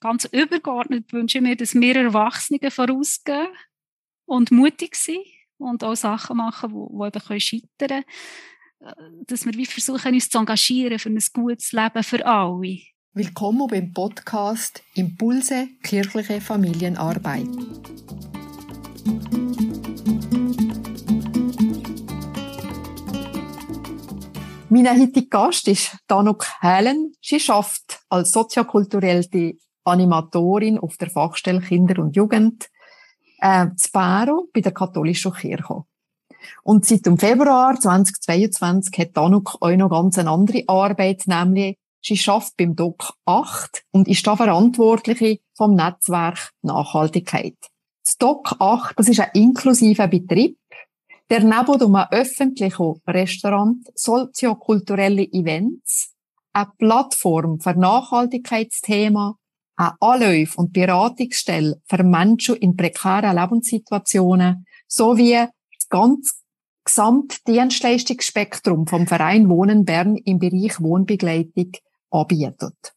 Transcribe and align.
ganz 0.00 0.24
übergeordnet 0.24 1.12
wünsche 1.12 1.38
ich 1.38 1.42
mir, 1.42 1.56
dass 1.56 1.74
wir 1.74 1.96
Erwachsene 1.96 2.70
vorausgehen 2.70 3.48
und 4.26 4.50
mutig 4.50 4.96
sind 4.96 5.24
und 5.58 5.84
auch 5.84 5.94
Sachen 5.94 6.36
machen, 6.36 6.72
die, 6.72 7.06
eben 7.06 7.40
scheitern 7.40 8.04
können. 8.78 9.24
Dass 9.26 9.46
wir 9.46 9.54
wie 9.54 9.66
versuchen, 9.66 10.14
uns 10.14 10.28
zu 10.28 10.38
engagieren 10.38 10.98
für 10.98 11.08
ein 11.08 11.22
gutes 11.32 11.72
Leben 11.72 12.02
für 12.02 12.26
alle. 12.26 12.78
Willkommen 13.14 13.66
beim 13.68 13.92
Podcast 13.92 14.82
Impulse 14.94 15.68
kirchliche 15.82 16.40
Familienarbeit. 16.40 17.46
Mein 24.74 24.88
heutiger 24.88 25.28
Gast 25.28 25.68
ist 25.68 25.98
Danuk 26.06 26.46
Helen. 26.62 27.12
Sie 27.20 27.38
schafft 27.38 28.00
als 28.08 28.30
soziokulturelle 28.30 29.22
Animatorin 29.84 30.78
auf 30.78 30.96
der 30.96 31.10
Fachstelle 31.10 31.60
Kinder 31.60 32.02
und 32.02 32.16
Jugend 32.16 32.68
äh, 33.38 33.66
zu 33.76 33.90
Baro 33.92 34.48
bei 34.52 34.60
der 34.60 34.72
katholischen 34.72 35.32
Kirche. 35.32 35.84
Und 36.62 36.86
seit 36.86 37.06
dem 37.06 37.18
Februar 37.18 37.78
2022 37.78 38.98
hat 38.98 39.16
Danuk 39.16 39.56
auch 39.60 39.70
noch 39.70 39.90
ganz 39.90 40.18
eine 40.18 40.30
andere 40.30 40.64
Arbeit, 40.66 41.22
nämlich 41.26 41.78
sie 42.00 42.16
schafft 42.16 42.56
beim 42.56 42.74
DOC 42.74 43.12
8 43.24 43.84
und 43.92 44.08
ist 44.08 44.26
da 44.26 44.36
Verantwortliche 44.36 45.38
vom 45.54 45.74
Netzwerk 45.74 46.50
Nachhaltigkeit. 46.62 47.56
Das 48.04 48.16
DOC 48.18 48.56
8, 48.58 48.98
das 48.98 49.08
ist 49.08 49.20
ein 49.20 49.30
inklusiver 49.34 50.08
Betrieb, 50.08 50.58
der 51.30 51.40
neben 51.44 51.78
dem 51.78 51.96
öffentlichen 52.10 53.00
Restaurant 53.06 53.86
soziokulturelle 53.94 55.22
Events 55.32 56.12
eine 56.52 56.70
Plattform 56.78 57.60
für 57.60 57.74
Nachhaltigkeitsthemen, 57.74 59.34
eine 59.76 59.94
Anläufe- 60.00 60.58
und 60.58 60.72
Beratungsstelle 60.72 61.80
für 61.86 62.02
Menschen 62.02 62.56
in 62.56 62.76
prekären 62.76 63.36
Lebenssituationen 63.36 64.66
sowie 64.86 65.46
das 65.78 65.88
ganze 65.88 66.34
Gesamtdienstleistungsspektrum 66.84 68.86
vom 68.86 69.06
Verein 69.06 69.48
Wohnen 69.48 69.84
Bern 69.84 70.16
im 70.16 70.38
Bereich 70.38 70.80
Wohnbegleitung 70.80 71.72
anbietet. 72.10 72.94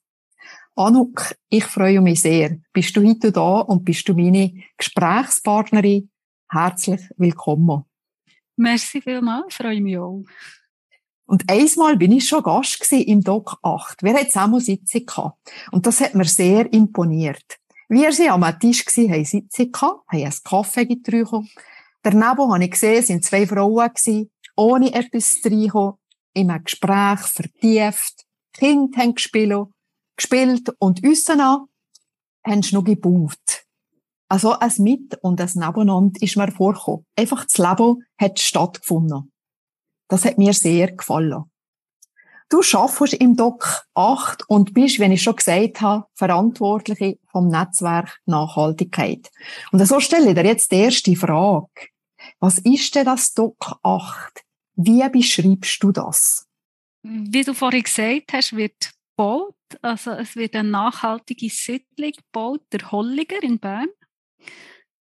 Anuk, 0.76 1.36
ich 1.50 1.64
freue 1.64 2.02
mich 2.02 2.22
sehr. 2.22 2.58
Bist 2.74 2.98
du 2.98 3.08
heute 3.08 3.32
da 3.32 3.62
und 3.62 3.86
bist 3.86 4.10
du 4.10 4.14
meine 4.14 4.52
Gesprächspartnerin? 4.78 6.10
Herzlich 6.50 7.02
willkommen. 7.18 7.86
Merci 8.58 9.02
vielmals, 9.02 9.56
freue 9.56 9.82
mich 9.82 9.98
auch. 9.98 10.24
Und 11.26 11.50
einmal 11.50 11.98
bin 11.98 12.12
ich 12.12 12.28
schon 12.28 12.44
Gast 12.44 12.92
im 12.92 13.22
Doc 13.22 13.58
8. 13.64 14.04
Wir 14.04 14.14
hatten 14.14 14.28
zusammen 14.28 14.60
Sitzung 14.60 15.06
gehabt. 15.06 15.38
Und 15.72 15.86
das 15.86 16.02
hat 16.02 16.14
mir 16.14 16.26
sehr 16.26 16.72
imponiert. 16.72 17.58
Wir 17.90 18.12
sind 18.12 18.30
am 18.30 18.60
Tisch 18.60 18.86
gewesen, 18.86 19.12
haben 19.12 19.26
Sitzung 19.26 19.72
gehabt, 19.72 20.08
haben 20.12 20.24
einen 20.24 20.34
Kaffee 20.44 20.86
getrunken. 20.86 21.50
Daneben 22.04 22.52
habe 22.52 22.64
ich 22.64 22.72
gesehen, 22.72 23.04
sind 23.04 23.24
zwei 23.24 23.48
Frauen 23.48 24.30
ohne 24.56 24.94
etwas 24.94 25.32
zu 25.32 25.50
trinken, 25.50 25.94
in 26.34 26.52
einem 26.52 26.64
Gespräch 26.64 27.20
vertieft. 27.20 28.26
Kinder 28.54 28.98
haben 29.00 29.16
gespielt, 29.16 29.68
gespielt 30.16 30.70
und 30.80 31.04
uns 31.04 31.30
an 31.30 31.68
haben 32.46 32.64
sie 32.64 32.76
noch 32.76 32.84
gebaut. 32.84 33.66
Also 34.30 34.58
ein 34.58 34.72
Mit- 34.80 35.18
und 35.22 35.42
ein 35.42 35.50
Nebeneinander 35.54 36.22
ist 36.22 36.38
mir 36.38 36.52
vorgekommen. 36.52 37.06
Einfach 37.16 37.46
das 37.46 37.58
Leben 37.58 38.04
hat 38.18 38.40
stattgefunden. 38.40 39.32
Das 40.08 40.26
hat 40.26 40.38
mir 40.38 40.54
sehr 40.54 40.92
gefallen. 40.92 41.46
Du 42.50 42.62
schaffst 42.62 43.14
im 43.16 43.36
Doc 43.36 43.88
8 43.96 44.48
und 44.48 44.74
bist, 44.74 45.00
wenn 45.00 45.12
ich 45.12 45.24
schon 45.24 45.36
gesagt 45.36 45.82
habe, 45.82 46.06
Verantwortliche 46.14 47.18
vom 47.32 47.48
Netzwerk 47.48 48.20
Nachhaltigkeit. 48.26 49.32
Und 49.72 49.86
so 49.86 50.00
stelle 50.00 50.30
ich 50.30 50.36
dir 50.36 50.46
jetzt 50.46 50.72
die 50.72 50.76
erste 50.76 51.16
Frage. 51.16 51.88
Was 52.40 52.60
ist 52.60 52.94
denn 52.94 53.06
das 53.06 53.34
Doc 53.34 53.80
8? 53.82 54.44
Wie 54.76 55.08
beschreibst 55.10 55.82
du 55.82 55.92
das? 55.92 56.48
Wie 57.02 57.44
du 57.44 57.54
vorhin 57.54 57.84
gesagt 57.84 58.34
hast, 58.34 58.56
wird 58.56 58.92
gebaut, 59.16 59.56
also 59.82 60.12
es 60.12 60.36
wird 60.36 60.56
eine 60.56 60.70
nachhaltige 60.70 61.50
Siedlung 61.50 62.12
gebaut, 62.12 62.62
der 62.72 62.92
Holliger 62.92 63.42
in 63.42 63.60
Bern. 63.60 63.90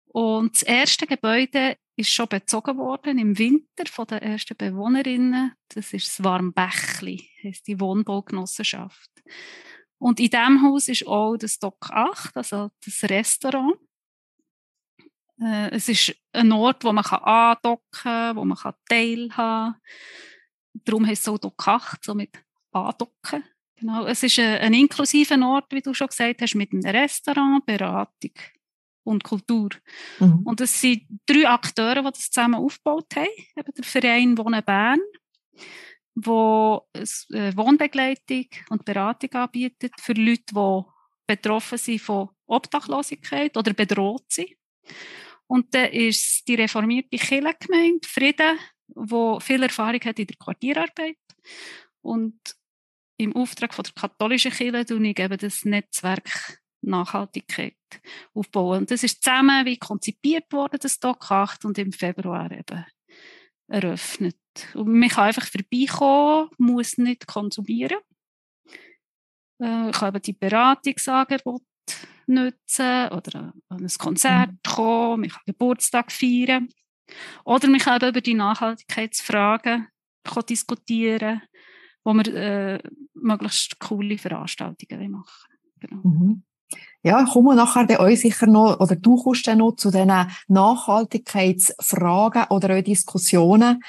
Und 0.06 0.54
das 0.54 0.62
erste 0.62 1.06
Gebäude 1.06 1.76
ist 1.96 2.10
schon 2.10 2.28
bezogen 2.28 2.76
worden 2.76 3.18
im 3.18 3.38
Winter 3.38 3.86
von 3.86 4.06
den 4.06 4.18
ersten 4.18 4.56
Bewohnerinnen. 4.56 5.52
Das 5.68 5.92
ist 5.92 6.08
das 6.08 6.24
Warmbächli, 6.24 7.28
heißt 7.42 7.66
die 7.66 7.78
Wohnbaugenossenschaft. 7.80 9.10
Und 9.98 10.20
in 10.20 10.30
diesem 10.30 10.62
Haus 10.62 10.88
ist 10.88 11.06
auch 11.06 11.36
das 11.36 11.58
Dock 11.58 11.90
8, 11.90 12.36
also 12.36 12.70
das 12.84 13.04
Restaurant. 13.04 13.76
Äh, 15.40 15.70
es 15.70 15.88
ist 15.88 16.14
ein 16.32 16.52
Ort, 16.52 16.84
wo 16.84 16.92
man 16.92 17.04
andocken 17.04 17.82
kann, 17.90 18.36
wo 18.36 18.44
man 18.44 18.58
teilhaben 18.88 19.30
kann. 19.30 19.80
Darum 20.84 21.06
heißt 21.06 21.22
es 21.22 21.28
auch 21.28 21.38
Dock 21.38 21.66
8, 21.66 22.04
so 22.04 22.14
mit 22.14 22.30
andocken. 22.72 23.44
Genau. 23.76 24.06
Es 24.06 24.22
ist 24.22 24.38
ein, 24.38 24.58
ein 24.58 24.74
inklusiver 24.74 25.40
Ort, 25.46 25.72
wie 25.72 25.82
du 25.82 25.94
schon 25.94 26.08
gesagt 26.08 26.42
hast, 26.42 26.54
mit 26.54 26.72
einem 26.72 26.84
Restaurant, 26.84 27.64
Beratung 27.64 28.32
und 29.04 29.22
Kultur. 29.22 29.70
Mhm. 30.18 30.40
Und 30.44 30.60
es 30.60 30.80
sind 30.80 31.02
drei 31.26 31.48
Akteure, 31.48 32.02
die 32.02 32.10
das 32.10 32.30
zusammen 32.30 32.56
aufgebaut 32.56 33.14
haben. 33.14 33.28
Eben 33.56 33.72
der 33.76 33.84
Verein 33.84 34.38
Wohnen 34.38 34.64
Bern, 34.64 35.00
wo 36.14 36.86
äh, 36.94 37.56
Wohnbegleitung 37.56 38.46
und 38.70 38.84
Beratung 38.84 39.32
anbietet 39.32 39.92
für 40.00 40.14
Leute, 40.14 40.44
die 40.52 40.82
betroffen 41.26 41.78
sind 41.78 42.00
von 42.00 42.30
Obdachlosigkeit 42.46 43.56
oder 43.56 43.72
bedroht 43.72 44.24
sind. 44.28 44.50
Und 45.46 45.74
dann 45.74 45.92
ist 45.92 46.46
die 46.48 46.54
reformierte 46.54 47.16
Kirchengemeinde 47.16 48.08
Frieden, 48.08 48.58
wo 48.88 49.38
viel 49.40 49.62
Erfahrung 49.62 50.00
hat 50.00 50.18
in 50.18 50.26
der 50.26 50.36
Quartierarbeit. 50.36 51.18
Und 52.00 52.38
im 53.16 53.34
Auftrag 53.36 53.74
von 53.74 53.84
der 53.84 53.92
katholischen 53.94 54.52
Kirche 54.52 54.84
tue 54.84 55.06
ich 55.06 55.18
eben 55.18 55.38
das 55.38 55.64
Netzwerk 55.64 56.60
Nachhaltigkeit 56.84 57.76
aufbauen. 58.34 58.80
Und 58.80 58.90
das 58.90 59.02
ist 59.02 59.22
zusammen 59.22 59.64
wie 59.66 59.78
konzipiert 59.78 60.52
worden, 60.52 60.78
das 60.80 61.00
Doc 61.00 61.30
8 61.30 61.64
und 61.64 61.78
im 61.78 61.92
Februar 61.92 62.50
eben 62.50 62.84
eröffnet. 63.68 64.36
Und 64.74 64.88
man 64.88 65.08
kann 65.08 65.24
einfach 65.24 65.46
vorbeikommen, 65.46 66.50
muss 66.58 66.98
nicht 66.98 67.26
konsumieren. 67.26 67.98
Äh, 69.60 69.90
ich 69.90 69.96
kann 69.96 70.08
eben 70.08 70.22
die 70.22 70.32
Beratungsangebote 70.32 71.64
nutzen 72.26 73.08
oder 73.08 73.52
an 73.68 73.84
ein 73.84 73.88
Konzert 73.98 74.50
mhm. 74.50 74.58
kommen, 74.66 75.20
man 75.20 75.30
kann 75.30 75.42
Geburtstag 75.46 76.12
feiern. 76.12 76.68
Oder 77.44 77.68
man 77.68 77.80
kann 77.80 77.96
eben 77.96 78.08
über 78.10 78.20
die 78.20 78.34
Nachhaltigkeitsfragen 78.34 79.88
diskutieren, 80.48 81.42
wo 82.02 82.14
wir 82.14 82.34
äh, 82.34 82.82
möglichst 83.14 83.78
coole 83.78 84.16
Veranstaltungen 84.16 85.10
machen 85.10 85.54
genau. 85.88 86.02
Mhm. 86.02 86.42
Ja, 87.04 87.22
kommen 87.26 87.54
nachher 87.54 87.86
bei 87.86 88.00
euch 88.00 88.20
sicher 88.20 88.46
noch, 88.46 88.80
oder 88.80 88.96
du 88.96 89.22
kommst 89.22 89.46
dann 89.46 89.58
noch 89.58 89.76
zu 89.76 89.90
diesen 89.90 90.10
Nachhaltigkeitsfragen 90.48 92.44
oder 92.48 92.78
auch 92.78 92.82
Diskussionen. 92.82 93.84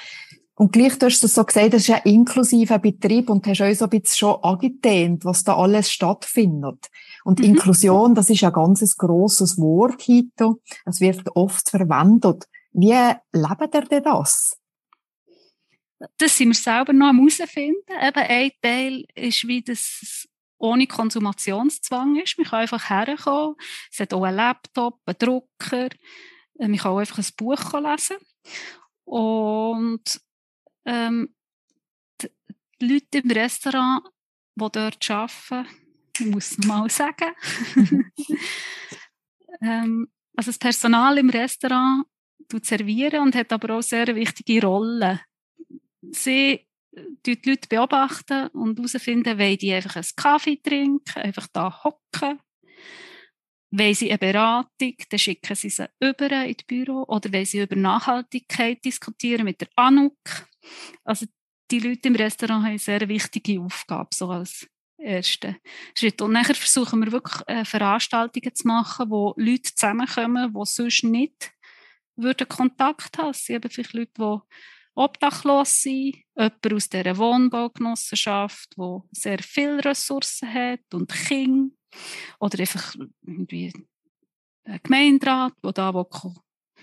Und 0.54 0.72
gleich 0.72 0.98
du 0.98 1.06
hast 1.06 1.22
du 1.22 1.26
so 1.26 1.42
gesagt, 1.42 1.72
das 1.72 1.88
ist 1.88 1.94
ein 1.94 2.02
inklusiver 2.04 2.78
Betrieb 2.78 3.30
und 3.30 3.46
hast 3.46 3.62
euch 3.62 3.78
so 3.78 3.86
ein 3.86 3.90
bisschen 3.90 4.16
schon 4.18 4.44
angetönt, 4.44 5.24
was 5.24 5.44
da 5.44 5.56
alles 5.56 5.90
stattfindet. 5.90 6.88
Und 7.24 7.38
mhm. 7.38 7.46
Inklusion, 7.46 8.14
das 8.14 8.28
ist 8.28 8.44
ein 8.44 8.52
ganz 8.52 8.96
grosses 8.98 9.58
Wort 9.58 10.06
heute. 10.08 10.56
Es 10.84 11.00
wird 11.00 11.34
oft 11.34 11.70
verwendet. 11.70 12.44
Wie 12.72 12.92
lebt 13.32 13.74
ihr 13.74 13.80
denn 13.82 14.02
das? 14.02 14.58
Das 16.18 16.36
sind 16.36 16.48
wir 16.48 16.54
selber 16.54 16.92
noch 16.92 17.06
am 17.06 17.16
herausfinden. 17.16 17.80
Eben 17.88 18.18
ein 18.18 18.50
Teil 18.60 19.04
ist 19.14 19.48
wie 19.48 19.62
das 19.62 20.26
ohne 20.58 20.86
Konsumationszwang 20.86 22.16
ist. 22.16 22.38
Man 22.38 22.46
kann 22.46 22.60
einfach 22.60 22.90
herkommen. 22.90 23.56
Es 23.90 24.00
hat 24.00 24.14
auch 24.14 24.24
einen 24.24 24.36
Laptop, 24.36 25.00
einen 25.06 25.18
Drucker. 25.18 25.88
Äh, 26.58 26.68
man 26.68 26.76
kann 26.76 26.92
auch 26.92 26.98
einfach 26.98 27.18
ein 27.18 27.26
Buch 27.36 27.72
lesen. 27.80 28.16
Und 29.04 30.20
ähm, 30.84 31.34
die 32.20 32.86
Leute 32.86 33.18
im 33.18 33.30
Restaurant, 33.30 34.04
die 34.54 34.68
dort 34.72 35.10
arbeiten, 35.10 35.68
ich 36.18 36.26
muss 36.26 36.52
es 36.52 36.58
mal 36.58 36.88
sagen, 36.88 37.34
ähm, 39.60 40.08
also 40.34 40.50
das 40.50 40.58
Personal 40.58 41.18
im 41.18 41.30
Restaurant 41.30 42.06
tut 42.48 42.64
servieren 42.64 43.22
und 43.22 43.34
hat 43.34 43.52
aber 43.52 43.76
auch 43.76 43.82
sehr 43.82 44.14
wichtige 44.14 44.66
Rollen. 44.66 45.20
Sie 46.10 46.65
die 47.26 47.40
Leute 47.44 47.68
beobachten 47.68 48.48
und 48.48 48.78
herausfinden, 48.78 49.38
wollen 49.38 49.58
die 49.58 49.72
einfach 49.72 49.96
einen 49.96 50.06
Kaffee 50.16 50.60
trinken, 50.62 51.20
einfach 51.20 51.46
da 51.52 51.84
hocken. 51.84 52.40
Wollen 53.70 53.94
sie 53.94 54.10
eine 54.10 54.18
Beratung, 54.18 54.94
dann 55.08 55.18
schicken 55.18 55.56
sie 55.56 55.70
sie 55.70 55.88
über 56.00 56.30
ins 56.44 56.62
Büro. 56.64 57.04
Oder 57.08 57.32
wollen 57.32 57.44
sie 57.44 57.60
über 57.60 57.76
Nachhaltigkeit 57.76 58.84
diskutieren 58.84 59.44
mit 59.44 59.60
der 59.60 59.68
Anuk. 59.76 60.16
Also 61.04 61.26
die 61.70 61.80
Leute 61.80 62.08
im 62.08 62.16
Restaurant 62.16 62.62
haben 62.62 62.70
eine 62.70 62.78
sehr 62.78 63.08
wichtige 63.08 63.60
Aufgabe, 63.60 64.10
so 64.14 64.30
als 64.30 64.66
ersten 64.98 65.56
Schritt. 65.98 66.22
Und 66.22 66.32
nachher 66.32 66.54
versuchen 66.54 67.04
wir 67.04 67.12
wirklich 67.12 67.42
äh, 67.48 67.64
Veranstaltungen 67.64 68.54
zu 68.54 68.66
machen, 68.66 69.10
wo 69.10 69.34
Leute 69.36 69.74
zusammenkommen, 69.74 70.54
die 70.54 70.64
sonst 70.64 71.04
nicht 71.04 71.52
würden 72.16 72.48
Kontakt 72.48 73.18
haben. 73.18 73.30
Es 73.30 73.44
sind 73.44 73.56
eben 73.56 73.70
vielleicht 73.70 73.92
Leute, 73.92 74.12
die 74.16 74.38
obdachlos 74.96 75.82
sind, 75.82 76.16
jemand 76.36 76.72
aus 76.72 76.88
dieser 76.88 77.16
Wohnbaugenossenschaft, 77.16 78.74
der 78.76 79.02
sehr 79.12 79.38
viele 79.38 79.84
Ressourcen 79.84 80.52
hat 80.52 80.80
und 80.92 81.12
Kinder. 81.12 81.74
Oder 82.40 82.60
einfach 82.60 82.94
irgendwie 83.22 83.72
ein 84.64 84.80
Gemeinderat, 84.82 85.54
der 85.62 85.72
da 85.72 85.92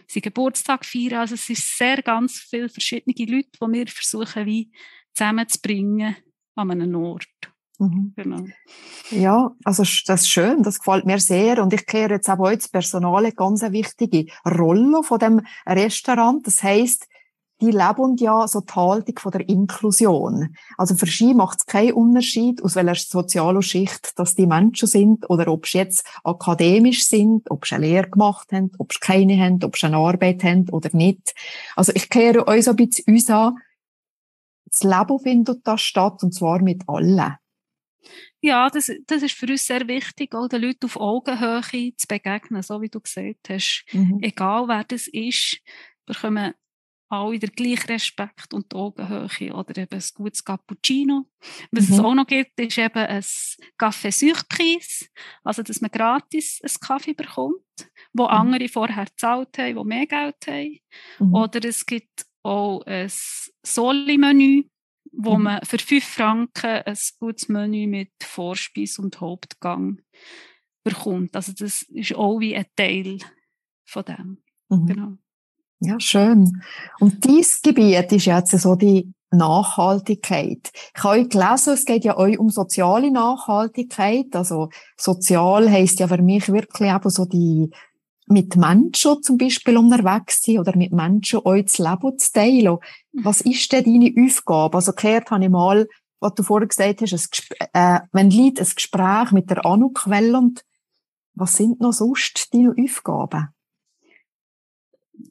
seinen 0.07 0.21
Geburtstag 0.21 0.85
feiern. 0.85 1.19
Also 1.19 1.35
es 1.35 1.45
sind 1.45 1.59
sehr 1.59 2.01
ganz 2.01 2.39
viele 2.39 2.69
verschiedene 2.69 3.15
Leute, 3.17 3.49
die 3.51 3.73
wir 3.73 3.87
versuchen, 3.87 4.45
wie 4.45 4.71
zusammenzubringen 5.13 6.15
an 6.55 6.71
einem 6.71 6.95
Ort. 6.95 7.27
Mhm. 7.79 8.13
Genau. 8.15 8.45
Ja, 9.09 9.51
also 9.63 9.83
das 10.05 10.21
ist 10.21 10.29
schön, 10.29 10.63
das 10.63 10.79
gefällt 10.79 11.05
mir 11.05 11.19
sehr 11.19 11.61
und 11.61 11.73
ich 11.73 11.85
kehre 11.85 12.13
jetzt 12.13 12.29
auch 12.29 12.39
als 12.39 12.69
Personale 12.69 13.31
ganz 13.31 13.63
eine 13.63 13.73
wichtige 13.73 14.31
Rolle 14.45 15.03
von 15.03 15.19
dem 15.19 15.41
Restaurant. 15.65 16.45
Das 16.45 16.61
heißt, 16.61 17.07
die 17.63 17.71
leben 17.71 18.17
ja 18.17 18.45
so 18.45 18.59
die 18.59 18.73
Haltung 18.73 19.17
von 19.19 19.31
der 19.31 19.47
Inklusion. 19.47 20.55
Also 20.77 20.95
für 20.95 21.05
sie 21.05 21.33
macht 21.33 21.59
es 21.59 21.65
keinen 21.65 21.93
Unterschied, 21.93 22.61
aus 22.61 22.75
welcher 22.75 22.95
sozialen 22.95 23.61
Schicht 23.61 24.19
dass 24.19 24.35
die 24.35 24.47
Menschen 24.47 24.87
sind 24.87 25.29
oder 25.29 25.47
ob 25.47 25.65
sie 25.65 25.77
jetzt 25.77 26.05
akademisch 26.25 27.05
sind, 27.05 27.49
ob 27.49 27.65
sie 27.65 27.75
eine 27.75 27.87
Lehre 27.87 28.09
gemacht 28.09 28.51
haben, 28.51 28.71
ob 28.79 28.91
sie 28.91 28.99
keine 28.99 29.37
haben, 29.37 29.63
ob 29.63 29.77
sie 29.77 29.85
eine 29.85 29.97
Arbeit 29.97 30.43
haben 30.43 30.67
oder 30.69 30.89
nicht. 30.91 31.33
Also 31.77 31.93
ich 31.95 32.09
kehre 32.09 32.47
euch 32.47 32.65
so 32.65 32.71
ein 32.71 32.75
bisschen 32.75 33.05
uns 33.07 33.29
an, 33.29 33.57
das 34.65 34.83
Leben 34.83 35.19
findet 35.19 35.65
da 35.65 35.77
statt 35.77 36.21
und 36.21 36.33
zwar 36.33 36.61
mit 36.61 36.83
allen. 36.87 37.37
Ja, 38.41 38.69
das, 38.69 38.91
das 39.07 39.23
ist 39.23 39.35
für 39.35 39.45
uns 39.45 39.65
sehr 39.65 39.87
wichtig, 39.87 40.35
auch 40.35 40.49
den 40.49 40.63
Leuten 40.63 40.85
auf 40.85 40.97
Augenhöhe 40.97 41.95
zu 41.95 42.07
begegnen, 42.09 42.61
so 42.61 42.81
wie 42.81 42.89
du 42.89 42.99
gesagt 42.99 43.47
hast. 43.49 43.85
Mhm. 43.93 44.19
Egal 44.21 44.67
wer 44.67 44.83
das 44.83 45.07
ist, 45.07 45.61
bekommen 46.05 46.53
alle 47.13 47.39
den 47.39 47.51
gleichen 47.51 47.87
Respekt 47.87 48.53
und 48.53 48.71
die 48.71 48.75
Augenhöhe 48.75 49.53
oder 49.53 49.81
eben 49.81 49.93
ein 49.93 50.03
gutes 50.15 50.43
Cappuccino. 50.43 51.25
Was 51.71 51.87
mhm. 51.87 51.93
es 51.93 51.99
auch 51.99 52.13
noch 52.13 52.27
gibt, 52.27 52.59
ist 52.59 52.77
eben 52.77 52.99
ein 52.99 53.23
Café 53.79 54.11
Surprise, 54.11 55.05
also 55.43 55.63
dass 55.63 55.81
man 55.81 55.91
gratis 55.91 56.59
einen 56.61 56.79
Kaffee 56.79 57.13
bekommt, 57.13 57.63
wo 58.13 58.23
mhm. 58.23 58.29
andere 58.29 58.69
vorher 58.69 59.05
gezahlt 59.05 59.57
haben, 59.57 59.75
die 59.75 59.83
mehr 59.83 60.07
Geld 60.07 60.47
haben. 60.47 60.79
Mhm. 61.19 61.33
Oder 61.35 61.65
es 61.65 61.85
gibt 61.85 62.25
auch 62.43 62.81
ein 62.85 63.11
Soli-Menü, 63.63 64.63
wo 65.11 65.37
mhm. 65.37 65.43
man 65.43 65.59
für 65.63 65.79
5 65.79 66.03
Franken 66.03 66.81
ein 66.85 66.97
gutes 67.19 67.47
Menü 67.47 67.87
mit 67.87 68.11
Vorspeise 68.21 69.01
und 69.01 69.19
Hauptgang 69.21 70.01
bekommt. 70.83 71.35
Also 71.35 71.53
das 71.53 71.83
ist 71.83 72.15
auch 72.15 72.39
wie 72.39 72.55
ein 72.55 72.65
Teil 72.75 73.19
von 73.85 74.03
dem. 74.03 74.43
Mhm. 74.69 74.85
Genau. 74.87 75.17
Ja, 75.85 75.99
schön. 75.99 76.61
Und 76.99 77.25
dieses 77.25 77.61
Gebiet 77.61 78.11
ist 78.11 78.25
jetzt 78.25 78.57
so 78.57 78.75
die 78.75 79.13
Nachhaltigkeit. 79.31 80.71
Ich 80.95 81.03
habe 81.03 81.27
gelesen, 81.27 81.73
es 81.73 81.85
geht 81.85 82.05
ja 82.05 82.17
euch 82.17 82.39
um 82.39 82.49
soziale 82.49 83.11
Nachhaltigkeit. 83.11 84.27
Also 84.33 84.69
sozial 84.95 85.69
heisst 85.69 85.99
ja 85.99 86.07
für 86.07 86.21
mich 86.21 86.51
wirklich 86.51 86.89
eben 86.89 87.09
so 87.09 87.25
die 87.25 87.69
mit 88.27 88.55
Menschen 88.55 89.21
zum 89.21 89.37
Beispiel 89.37 89.75
unterwegs 89.75 90.41
sein 90.43 90.59
oder 90.59 90.77
mit 90.77 90.93
Menschen 90.93 91.41
euch 91.43 91.65
das 91.65 91.77
Leben 91.77 92.17
zu 92.17 92.31
teilen. 92.31 92.77
Mhm. 93.11 93.25
Was 93.25 93.41
ist 93.41 93.71
denn 93.73 93.83
deine 93.83 94.13
Aufgabe? 94.25 94.77
Also 94.77 94.93
gehört 94.93 95.29
habe 95.31 95.43
ich 95.43 95.49
mal, 95.49 95.87
was 96.21 96.33
du 96.35 96.43
vorher 96.43 96.67
gesagt 96.67 97.01
hast, 97.01 97.49
äh, 97.73 97.99
wenn 98.13 98.31
Leute 98.31 98.61
ein 98.61 98.71
Gespräch 98.73 99.31
mit 99.31 99.49
der 99.49 99.65
Anuk 99.65 100.07
und 100.07 100.63
was 101.35 101.57
sind 101.57 101.81
noch 101.81 101.91
sonst 101.91 102.53
deine 102.53 102.73
Aufgaben? 102.81 103.49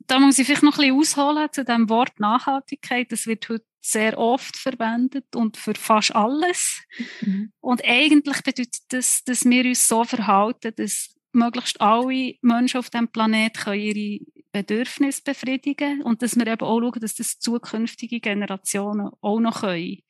Da 0.07 0.19
muss 0.19 0.39
ich 0.39 0.47
vielleicht 0.47 0.63
noch 0.63 0.79
ein 0.79 0.97
bisschen 0.97 0.99
ausholen 0.99 1.49
zu 1.53 1.65
dem 1.65 1.89
Wort 1.89 2.19
Nachhaltigkeit. 2.21 3.11
Das 3.13 3.27
wird 3.27 3.49
heute 3.49 3.65
sehr 3.81 4.19
oft 4.19 4.57
verwendet 4.57 5.35
und 5.35 5.57
für 5.57 5.75
fast 5.75 6.15
alles. 6.15 6.83
Mhm. 7.21 7.53
Und 7.61 7.85
eigentlich 7.85 8.43
bedeutet 8.43 8.81
das, 8.91 9.25
dass 9.25 9.45
wir 9.45 9.65
uns 9.65 9.89
so 9.89 10.05
verhalten, 10.05 10.73
dass 10.77 11.15
möglichst 11.33 11.81
alle 11.81 12.35
Menschen 12.43 12.79
auf 12.79 12.91
dem 12.91 13.09
Planeten 13.09 13.75
ihre 13.75 14.25
Bedürfnisse 14.53 15.23
befriedigen 15.25 16.03
und 16.03 16.23
dass 16.23 16.37
wir 16.37 16.47
eben 16.47 16.65
auch 16.65 16.81
schauen, 16.81 17.01
dass 17.01 17.15
das 17.15 17.39
zukünftige 17.39 18.21
Generationen 18.21 19.11
auch 19.21 19.41
noch 19.41 19.63
können. 19.63 20.03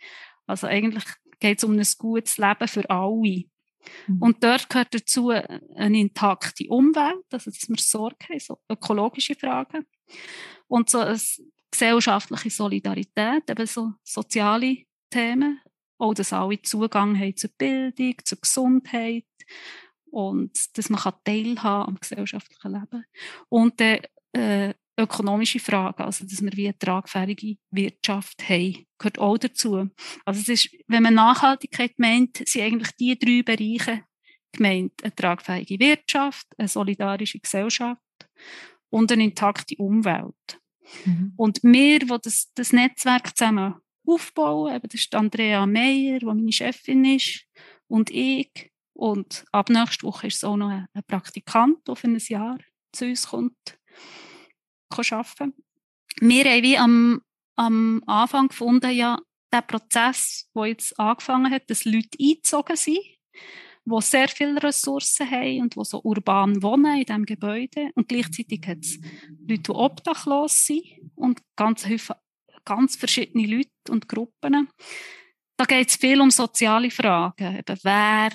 Also 0.46 0.66
eigentlich 0.66 1.04
geht 1.38 1.58
es 1.58 1.64
um 1.64 1.72
ein 1.72 1.86
gutes 1.98 2.38
Leben 2.38 2.68
für 2.68 2.88
alle. 2.90 3.44
Mhm. 4.06 4.22
Und 4.22 4.44
dort 4.44 4.68
gehört 4.68 4.94
dazu 4.94 5.30
eine 5.30 5.98
intakte 5.98 6.68
Umwelt, 6.68 7.24
also 7.30 7.50
dass 7.50 7.68
wir 7.68 7.76
Sorge 7.78 8.28
haben, 8.28 8.40
so 8.40 8.58
ökologische 8.68 9.34
Fragen. 9.34 9.86
Und 10.68 10.90
so 10.90 10.98
eine 10.98 11.20
gesellschaftliche 11.70 12.50
Solidarität, 12.50 13.48
eben 13.48 13.66
so 13.66 13.92
soziale 14.02 14.78
Themen. 15.10 15.60
Auch, 15.98 16.14
dass 16.14 16.32
alle 16.32 16.60
Zugang 16.62 17.18
haben 17.18 17.36
zur 17.36 17.50
Bildung, 17.56 18.14
zur 18.24 18.40
Gesundheit 18.40 19.24
und 20.10 20.76
dass 20.76 20.90
man 20.90 21.00
teilhaben 21.24 21.88
am 21.88 21.98
gesellschaftlichen 22.00 22.72
Leben. 22.72 23.04
Und 23.48 23.80
dann 23.80 24.00
äh, 24.32 24.74
ökonomische 24.98 25.58
Fragen, 25.58 26.02
also 26.02 26.24
dass 26.24 26.42
wir 26.42 26.52
wie 26.52 26.66
eine 26.66 26.78
tragfähige 26.78 27.56
Wirtschaft 27.70 28.48
haben, 28.48 28.86
gehört 28.98 29.18
auch 29.18 29.38
dazu. 29.38 29.88
Also 30.24 30.40
es 30.40 30.48
ist, 30.48 30.76
wenn 30.86 31.02
man 31.02 31.14
Nachhaltigkeit 31.14 31.98
meint, 31.98 32.42
sind 32.46 32.62
eigentlich 32.62 32.90
die 32.96 33.18
drei 33.18 33.42
Bereiche 33.42 34.04
gemeint. 34.52 35.02
Eine 35.02 35.14
tragfähige 35.14 35.80
Wirtschaft, 35.80 36.46
eine 36.58 36.68
solidarische 36.68 37.40
Gesellschaft 37.40 38.00
und 38.90 39.10
eine 39.10 39.24
intakte 39.24 39.76
Umwelt. 39.76 40.60
Mhm. 41.04 41.32
Und 41.36 41.62
wir, 41.62 42.00
die 42.00 42.18
das, 42.22 42.52
das 42.54 42.72
Netzwerk 42.72 43.36
zusammen 43.36 43.74
aufbauen, 44.06 44.74
eben 44.74 44.88
das 44.88 45.00
ist 45.00 45.14
Andrea 45.14 45.64
Meyer, 45.66 46.18
die 46.18 46.26
meine 46.26 46.52
Chefin 46.52 47.04
ist, 47.04 47.46
und 47.88 48.10
ich, 48.10 48.70
und 48.94 49.44
ab 49.52 49.68
nächster 49.68 50.06
Woche 50.06 50.26
ist 50.26 50.36
es 50.36 50.44
auch 50.44 50.56
noch 50.56 50.70
ein, 50.70 50.86
Praktikant, 51.06 51.86
der 51.86 51.96
für 51.96 52.08
ein 52.08 52.18
Jahr 52.18 52.58
zu 52.92 53.06
uns 53.06 53.28
kommt, 53.28 53.78
arbeiten. 54.98 55.54
Wir 56.20 56.44
haben 56.44 56.62
wie 56.62 56.78
am, 56.78 57.22
am 57.56 58.02
Anfang 58.06 58.48
gefunden, 58.48 58.90
ja, 58.90 59.18
der 59.52 59.62
Prozess, 59.62 60.48
der 60.54 60.66
jetzt 60.66 60.98
angefangen 60.98 61.52
hat, 61.52 61.68
dass 61.68 61.84
Leute 61.84 62.18
eingezogen 62.18 62.76
sind, 62.76 62.98
die 63.84 64.00
sehr 64.00 64.28
viele 64.28 64.62
Ressourcen 64.62 65.30
haben 65.30 65.62
und 65.62 65.76
die 65.76 65.84
so 65.84 66.00
urban 66.02 66.62
wohnen 66.62 66.98
in 66.98 67.04
diesem 67.04 67.26
Gebäude. 67.26 67.90
Und 67.94 68.08
gleichzeitig 68.08 68.62
hat 68.66 68.78
es 68.80 68.98
Leute, 69.46 69.62
die 69.62 69.70
obdachlos 69.70 70.66
sind 70.66 70.84
und 71.14 71.42
ganz, 71.56 71.86
ganz 72.64 72.96
verschiedene 72.96 73.46
Leute 73.46 73.70
und 73.90 74.08
Gruppen. 74.08 74.68
Da 75.56 75.64
geht 75.64 75.88
es 75.88 75.96
viel 75.96 76.20
um 76.20 76.30
soziale 76.30 76.90
Fragen. 76.90 77.56
Eben, 77.56 77.78
wer 77.82 78.30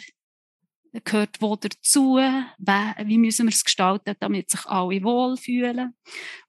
gehört 1.04 1.42
wo 1.42 1.56
dazu, 1.56 2.18
wie 2.18 3.18
müssen 3.18 3.48
wir 3.48 3.54
es 3.54 3.64
gestalten, 3.64 4.16
damit 4.20 4.50
sich 4.50 4.66
alle 4.66 5.02
wohlfühlen. 5.04 5.96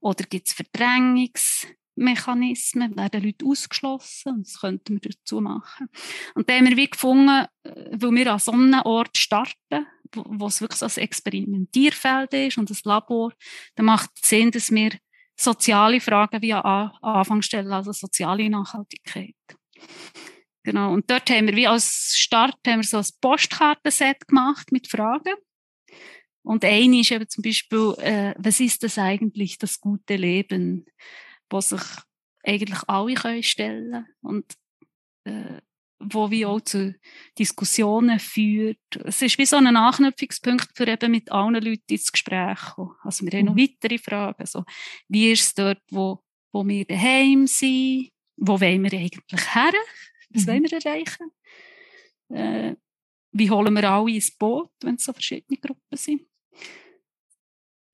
Oder 0.01 0.25
gibt 0.25 0.49
es 0.49 0.55
Verdrängungsmechanismen, 0.55 2.97
werden 2.97 3.23
Leute 3.23 3.45
ausgeschlossen, 3.45 4.43
das 4.43 4.59
könnten 4.61 5.01
wir 5.03 5.11
dazu 5.11 5.41
machen. 5.41 5.89
Und 6.35 6.49
da 6.49 6.55
haben 6.55 6.69
wir 6.69 6.77
wie 6.77 6.91
gefunden, 6.91 7.47
äh, 7.63 7.71
weil 7.93 8.13
wir 8.13 8.33
an 8.33 8.39
so 8.39 8.53
einem 8.53 8.83
Ort 8.83 9.17
starten, 9.17 9.87
wo, 10.15 10.47
es 10.47 10.61
wirklich 10.61 10.79
so 10.79 10.87
ein 10.87 10.97
Experimentierfeld 10.97 12.33
ist 12.35 12.59
und 12.59 12.71
ein 12.71 12.77
Labor, 12.85 13.33
dann 13.75 13.87
macht 13.87 14.11
es 14.21 14.29
Sinn, 14.29 14.51
dass 14.51 14.71
wir 14.71 14.93
soziale 15.37 16.01
Fragen 16.01 16.43
wie 16.43 16.53
an 16.53 16.91
Anfang 17.03 17.43
stellen, 17.43 17.73
also 17.73 17.93
soziale 17.93 18.51
Nachhaltigkeit. 18.51 19.35
Genau. 20.65 20.93
Und 20.93 21.11
dort 21.11 21.31
haben 21.31 21.47
wir 21.47 21.57
wie 21.57 21.67
als 21.67 22.08
Start 22.29 22.59
haben 22.67 22.81
wir 22.81 22.87
so 22.87 22.99
ein 22.99 23.07
Postkartenset 23.23 24.29
gemacht 24.29 24.71
mit 24.71 24.87
Fragen. 24.87 25.35
Und 26.43 26.63
eine 26.63 27.01
ist 27.01 27.11
eben 27.11 27.29
zum 27.29 27.43
Beispiel, 27.43 27.95
äh, 27.99 28.35
was 28.39 28.61
ist 28.61 28.83
das 28.83 28.99
eigentlich, 28.99 29.57
das 29.57 29.81
gute 29.81 30.17
Leben, 30.17 30.85
wo 31.51 31.61
sich 31.61 31.81
eigentlich 32.43 32.81
alle 32.87 33.15
können 33.15 33.43
stellen 33.43 34.07
und 34.21 34.45
äh, 35.25 35.61
wo 36.01 36.31
wir 36.31 36.49
auch 36.51 36.61
zu 36.61 36.95
Diskussionen 37.39 38.21
führt. 38.21 38.79
Es 39.05 39.21
ist 39.23 39.39
wie 39.39 39.47
so 39.47 39.57
ein 39.57 39.77
Anknüpfungspunkt 39.77 40.69
für 40.75 40.87
eben 40.87 41.11
mit 41.11 41.33
allen 41.33 41.55
Leuten 41.55 41.83
ins 41.89 42.13
Gespräch 42.13 42.61
kommen. 42.75 42.95
Also 43.03 43.25
wir 43.25 43.37
haben 43.37 43.47
noch 43.47 43.55
mhm. 43.55 43.63
weitere 43.63 43.99
Fragen. 43.99 44.39
Also, 44.39 44.65
wie 45.09 45.33
ist 45.33 45.43
es 45.43 45.55
dort, 45.55 45.83
wo, 45.91 46.23
wo 46.53 46.67
wir 46.67 46.85
daheim 46.85 47.47
sind? 47.47 48.11
Wo 48.37 48.61
wollen 48.61 48.85
wir 48.85 48.93
eigentlich 48.93 49.55
her? 49.55 49.73
Was 50.31 50.43
mhm. 50.43 50.49
wollen 50.49 50.63
wir 50.65 50.73
erreichen? 50.85 51.31
Äh, 52.29 52.77
wie 53.33 53.51
holen 53.51 53.75
wir 53.75 53.91
alle 53.91 54.11
ins 54.11 54.31
Boot, 54.31 54.71
wenn 54.83 54.95
es 54.97 55.05
so 55.05 55.13
verschiedene 55.13 55.59
Gruppen 55.59 55.97
sind? 55.97 56.23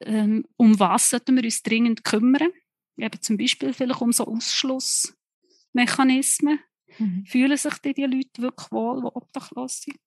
Ähm, 0.00 0.46
um 0.56 0.78
was 0.78 1.10
sollten 1.10 1.36
wir 1.36 1.44
uns 1.44 1.62
dringend 1.62 2.04
kümmern? 2.04 2.52
Eben 2.96 3.20
zum 3.20 3.36
Beispiel 3.36 3.72
vielleicht 3.72 4.00
um 4.00 4.12
so 4.12 4.26
Ausschlussmechanismen. 4.26 6.60
Mhm. 6.98 7.26
Fühlen 7.26 7.56
sich 7.56 7.78
die, 7.78 7.94
die 7.94 8.04
Leute 8.04 8.42
wirklich 8.42 8.70
wohl, 8.70 9.00
die 9.00 9.06
obdachlos 9.06 9.80
sind? 9.80 9.98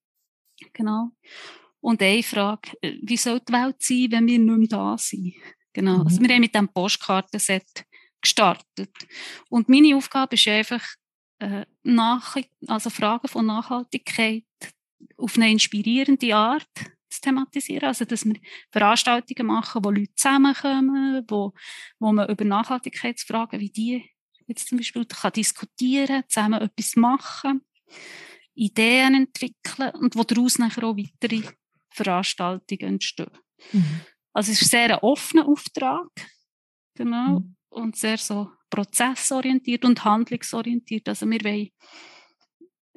Genau. 0.72 1.10
Und 1.80 2.02
eine 2.02 2.22
Frage, 2.22 2.72
äh, 2.80 2.98
wie 3.02 3.16
soll 3.16 3.40
die 3.40 3.52
Welt 3.52 3.76
sein, 3.80 4.10
wenn 4.10 4.26
wir 4.26 4.38
nicht 4.38 4.58
mehr 4.58 4.68
da 4.68 4.98
sind? 4.98 5.34
Genau. 5.72 5.98
Mhm. 5.98 6.06
Also 6.06 6.20
wir 6.20 6.28
haben 6.28 6.40
mit 6.40 6.54
diesem 6.54 6.68
Postkartenset 6.68 7.84
gestartet. 8.20 8.90
Und 9.48 9.68
meine 9.68 9.96
Aufgabe 9.96 10.34
ist 10.34 10.48
einfach, 10.48 10.84
äh, 11.38 11.64
also 12.66 12.90
Fragen 12.90 13.28
von 13.28 13.46
Nachhaltigkeit 13.46 14.44
auf 15.16 15.36
eine 15.36 15.50
inspirierende 15.50 16.34
Art 16.34 16.68
zu 17.08 17.20
thematisieren. 17.20 17.88
Also, 17.88 18.04
dass 18.04 18.24
wir 18.24 18.36
Veranstaltungen 18.70 19.46
machen, 19.46 19.84
wo 19.84 19.90
Leute 19.90 20.14
zusammenkommen, 20.14 21.24
wo, 21.28 21.52
wo 21.98 22.12
man 22.12 22.28
über 22.28 22.44
Nachhaltigkeitsfragen 22.44 23.60
wie 23.60 23.70
die 23.70 24.10
jetzt 24.46 24.68
zum 24.68 24.78
Beispiel 24.78 25.04
kann 25.04 25.32
diskutieren, 25.32 26.24
zusammen 26.28 26.62
etwas 26.62 26.96
machen, 26.96 27.62
Ideen 28.54 29.14
entwickeln 29.14 29.94
und 29.94 30.16
wo 30.16 30.24
daraus 30.24 30.58
nachher 30.58 30.84
auch 30.84 30.96
weitere 30.96 31.42
Veranstaltungen 31.90 32.94
entstehen. 32.94 33.30
Mhm. 33.72 34.00
Also 34.32 34.52
es 34.52 34.62
ist 34.62 34.70
sehr 34.70 34.94
ein 34.94 35.02
offener 35.02 35.46
Auftrag, 35.46 36.08
genau, 36.94 37.40
mhm. 37.40 37.56
und 37.68 37.96
sehr 37.96 38.18
so 38.18 38.50
prozessorientiert 38.70 39.84
und 39.84 40.04
handlungsorientiert. 40.04 41.08
Also 41.08 41.28
wir 41.28 41.40
wollen 41.42 41.70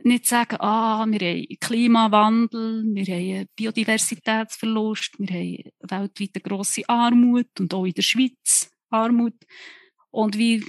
nicht 0.04 0.26
sagen, 0.26 0.58
ah, 0.60 1.06
wir 1.08 1.20
haben 1.20 1.48
Klimawandel, 1.60 2.84
wir 2.94 3.06
haben 3.06 3.48
Biodiversitätsverlust, 3.56 5.20
wir 5.20 5.28
haben 5.28 5.72
weltweit 5.82 6.30
eine 6.34 6.42
grosse 6.42 6.88
Armut 6.88 7.60
und 7.60 7.74
auch 7.74 7.86
in 7.86 7.94
der 7.94 8.02
Schweiz 8.02 8.72
Armut. 8.90 9.36
Und 10.10 10.38
wie 10.38 10.64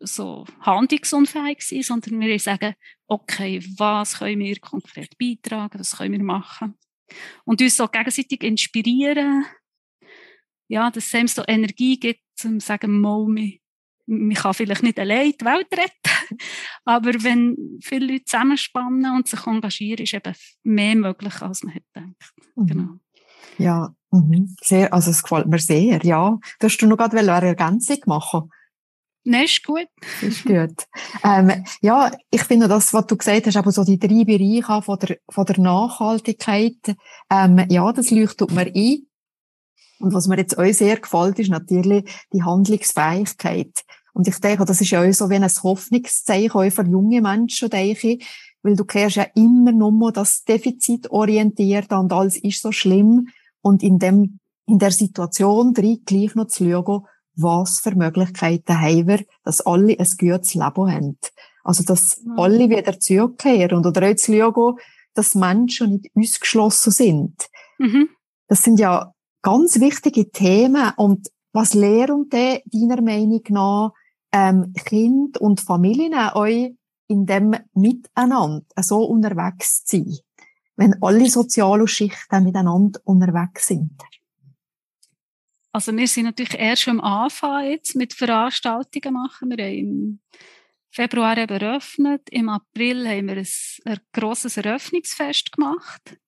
so 0.00 0.46
handlungsunfähig 0.60 1.60
sind, 1.60 1.84
sondern 1.84 2.20
wir 2.20 2.38
sagen, 2.38 2.74
okay, 3.06 3.60
was 3.76 4.18
können 4.18 4.40
wir 4.40 4.58
konkret 4.60 5.16
beitragen, 5.18 5.78
was 5.78 5.96
können 5.96 6.12
wir 6.12 6.22
machen? 6.22 6.74
Und 7.44 7.60
uns 7.60 7.76
so 7.76 7.88
gegenseitig 7.88 8.42
inspirieren, 8.42 9.46
ja, 10.68 10.90
dass 10.90 11.12
es 11.12 11.34
so 11.34 11.42
Energie 11.46 11.98
gibt, 11.98 12.22
um 12.44 12.60
zu 12.60 12.66
sagen, 12.66 13.00
mal, 13.00 13.26
man 14.08 14.34
kann 14.34 14.54
vielleicht 14.54 14.82
nicht 14.82 14.98
allein 14.98 15.32
die 15.38 15.44
Welt 15.44 15.68
retten, 15.72 16.38
aber 16.84 17.12
wenn 17.22 17.78
viele 17.82 18.12
Leute 18.12 18.24
zusammenspannen 18.24 19.14
und 19.16 19.28
sich 19.28 19.46
engagieren, 19.46 20.04
ist 20.04 20.14
eben 20.14 20.34
mehr 20.62 20.96
möglich, 20.96 21.40
als 21.42 21.62
man 21.62 21.74
hätte 21.74 21.86
gedacht. 21.94 22.32
Mhm. 22.56 22.66
Genau. 22.66 22.88
Ja, 23.58 23.94
mhm. 24.10 24.56
sehr, 24.62 24.92
also 24.92 25.10
es 25.10 25.22
gefällt 25.22 25.46
mir 25.46 25.58
sehr, 25.58 26.00
ja. 26.04 26.38
Du 26.58 26.66
hast 26.66 26.78
du 26.78 26.86
noch 26.86 26.96
gerade 26.96 27.18
eine 27.18 27.46
Ergänzung 27.48 27.98
machen 28.06 28.50
Nein, 29.24 29.44
ist 29.44 29.62
gut. 29.62 29.88
ist 30.22 30.44
gut. 30.46 30.86
Ähm, 31.22 31.64
ja, 31.82 32.10
ich 32.30 32.44
finde 32.44 32.66
das, 32.66 32.94
was 32.94 33.06
du 33.06 33.16
gesagt 33.16 33.46
hast, 33.46 33.56
aber 33.56 33.72
so 33.72 33.84
die 33.84 33.98
drei 33.98 34.24
Bereiche 34.24 34.80
von 34.82 34.98
der, 35.00 35.18
von 35.28 35.44
der 35.44 35.60
Nachhaltigkeit, 35.60 36.96
ähm, 37.30 37.66
ja, 37.68 37.92
das 37.92 38.10
leuchtet 38.10 38.52
mir 38.52 38.72
ein. 38.74 39.06
Und 40.00 40.14
was 40.14 40.28
mir 40.28 40.38
jetzt 40.38 40.56
euch 40.56 40.78
sehr 40.78 40.98
gefällt, 40.98 41.38
ist 41.40 41.50
natürlich 41.50 42.08
die 42.32 42.42
Handlungsfähigkeit. 42.42 43.84
Und 44.12 44.26
ich 44.28 44.38
denke, 44.38 44.64
das 44.64 44.80
ist 44.80 44.90
ja 44.90 45.02
auch 45.02 45.12
so 45.12 45.30
wie 45.30 45.36
ein 45.36 45.48
Hoffnungszeichen 45.48 46.50
auch 46.50 46.70
für 46.70 46.86
junge 46.86 47.20
Menschen, 47.20 47.70
denke 47.70 48.08
ich, 48.12 48.26
weil 48.62 48.76
du 48.76 48.84
kehrst 48.84 49.16
ja 49.16 49.26
immer 49.34 49.72
nur 49.72 50.12
das 50.12 50.44
Defizitorientierte 50.44 51.96
und 51.96 52.12
alles 52.12 52.36
ist 52.36 52.62
so 52.62 52.72
schlimm. 52.72 53.28
Und 53.60 53.82
in 53.82 53.98
dem, 53.98 54.38
in 54.66 54.78
der 54.78 54.90
Situation 54.90 55.74
drin 55.74 56.02
gleich 56.04 56.34
noch 56.34 56.48
zu 56.48 56.68
schauen, 56.68 57.06
was 57.34 57.80
für 57.80 57.94
Möglichkeiten 57.94 58.80
haben 58.80 59.06
wir, 59.06 59.24
dass 59.44 59.60
alle 59.60 59.98
ein 59.98 60.06
gutes 60.18 60.54
Leben 60.54 60.92
haben. 60.92 61.18
Also, 61.62 61.84
dass 61.84 62.22
mhm. 62.24 62.38
alle 62.38 62.70
wieder 62.70 62.98
zurückkehren 62.98 63.76
und 63.76 63.86
oder 63.86 64.10
auch 64.10 64.16
zu 64.16 64.36
schauen, 64.36 64.78
dass 65.14 65.34
Menschen 65.34 66.02
nicht 66.14 66.34
ausgeschlossen 66.34 66.92
sind. 66.92 67.48
Mhm. 67.78 68.08
Das 68.48 68.62
sind 68.62 68.80
ja 68.80 69.12
ganz 69.42 69.78
wichtige 69.80 70.30
Themen. 70.30 70.92
Und 70.96 71.28
was 71.52 71.74
lehren 71.74 72.28
die 72.30 72.62
deiner 72.64 73.02
Meinung 73.02 73.42
nach 73.50 73.92
ähm, 74.32 74.72
Kind 74.74 75.38
und 75.38 75.60
Familien 75.60 76.32
euch 76.34 76.74
in 77.06 77.26
dem 77.26 77.54
Miteinander 77.74 78.64
so 78.80 79.04
unterwegs 79.04 79.84
zu 79.84 79.98
sein? 79.98 80.18
Wenn 80.76 81.02
alle 81.02 81.28
sozialen 81.28 81.88
Schichten 81.88 82.44
miteinander 82.44 83.00
unterwegs 83.04 83.66
sind. 83.66 84.00
Also 85.72 85.94
wir 85.96 86.08
sind 86.08 86.24
natürlich 86.24 86.58
erst 86.58 86.88
am 86.88 87.00
Anfang 87.00 87.64
jetzt 87.64 87.94
mit 87.94 88.14
Veranstaltungen 88.14 89.14
machen. 89.14 89.50
Wir 89.50 89.64
haben 89.64 89.74
im 89.74 90.20
Februar 90.90 91.36
eben 91.36 91.60
eröffnet. 91.60 92.28
Im 92.30 92.48
April 92.48 93.06
haben 93.06 93.28
wir 93.28 93.36
ein, 93.36 93.48
ein 93.84 94.00
grosses 94.12 94.56
Eröffnungsfest 94.56 95.52
gemacht. 95.52 96.18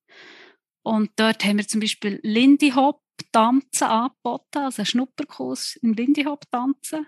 Und 0.83 1.11
dort 1.15 1.43
haben 1.43 1.57
wir 1.57 1.67
zum 1.67 1.81
Beispiel 1.81 2.19
Lindy 2.23 2.71
Hop 2.71 3.01
Tanzen 3.31 3.87
angeboten, 3.87 4.59
also 4.59 4.81
einen 4.81 4.85
Schnupperkurs 4.87 5.77
im 5.81 5.93
Lindy 5.93 6.23
Hop 6.23 6.49
Tanzen, 6.49 7.05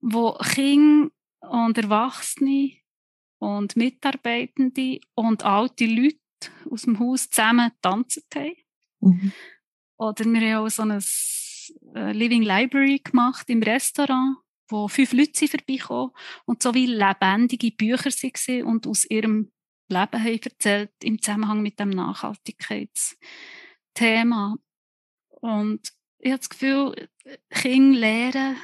wo 0.00 0.34
Kinder 0.34 1.10
und 1.40 1.78
Erwachsene 1.78 2.72
und 3.38 3.76
Mitarbeitende 3.76 5.00
und 5.14 5.44
alte 5.44 5.86
Leute 5.86 6.18
aus 6.70 6.82
dem 6.82 6.98
Haus 6.98 7.30
zusammen 7.30 7.70
tanzen 7.82 8.24
haben. 8.34 8.56
Mhm. 9.00 9.32
Oder 9.98 10.24
wir 10.24 10.40
haben 10.40 10.64
auch 10.64 10.70
so 10.70 10.82
ein 10.82 11.02
äh, 11.94 12.12
Living 12.12 12.42
Library 12.42 12.98
gemacht 12.98 13.48
im 13.48 13.62
Restaurant, 13.62 14.36
wo 14.68 14.88
fünf 14.88 15.12
Leute 15.12 15.46
vorbeikommen 15.48 16.10
und 16.44 16.62
so 16.62 16.74
wie 16.74 16.86
lebendige 16.86 17.70
Bücher 17.70 18.10
waren 18.10 18.64
und 18.64 18.86
aus 18.86 19.08
ihrem 19.08 19.50
Leben 19.88 20.24
haben 20.24 20.40
erzählt 20.42 20.90
im 21.02 21.22
Zusammenhang 21.22 21.62
mit 21.62 21.78
dem 21.78 21.90
Nachhaltigkeitsthema. 21.90 24.56
Und 25.28 25.92
ich 26.18 26.32
habe 26.32 26.38
das 26.38 26.48
Gefühl, 26.48 27.08
Kinder 27.50 28.00
lernen, 28.00 28.56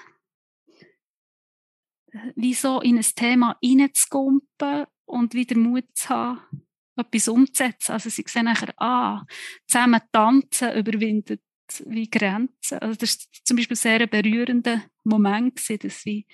wie 2.35 2.55
so 2.55 2.81
in 2.81 2.99
ein 2.99 3.07
Thema 3.15 3.59
reinzukumpen 3.63 4.87
und 5.05 5.35
wieder 5.35 5.57
Mut 5.57 5.85
zu 5.95 6.09
haben, 6.11 6.41
etwas 6.97 7.29
umzusetzen. 7.29 7.93
Also 7.93 8.11
sie 8.11 8.25
sehen 8.27 8.45
nachher, 8.45 8.75
ah, 8.81 9.25
zusammen 9.67 10.01
tanzen 10.13 10.75
überwindet 10.75 11.41
wie 11.87 12.11
Grenzen. 12.11 12.79
Also 12.79 12.97
das 12.97 13.19
war 13.19 13.45
zum 13.45 13.57
Beispiel 13.57 13.77
sehr 13.77 14.01
ein 14.01 14.09
berührender 14.09 14.83
Moment, 15.05 15.57
gewesen, 15.57 15.79
dass 15.81 16.05
wie 16.05 16.27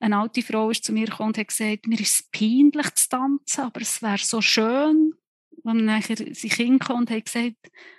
eine 0.00 0.18
alte 0.18 0.42
Frau 0.42 0.70
ist 0.70 0.84
zu 0.84 0.92
mir 0.92 1.06
gekommen 1.06 1.30
und 1.30 1.38
hat 1.38 1.48
gesagt, 1.48 1.86
mir 1.86 2.00
ist 2.00 2.20
es 2.20 2.28
peinlich 2.30 2.94
zu 2.94 3.08
tanzen, 3.08 3.60
aber 3.60 3.80
es 3.80 4.00
wäre 4.02 4.18
so 4.18 4.40
schön. 4.40 5.12
Und 5.62 5.84
nachher 5.84 6.16
sie 6.16 6.48
Kinder 6.48 6.94
und 6.94 7.10
haben 7.10 7.22
gesagt, 7.22 7.56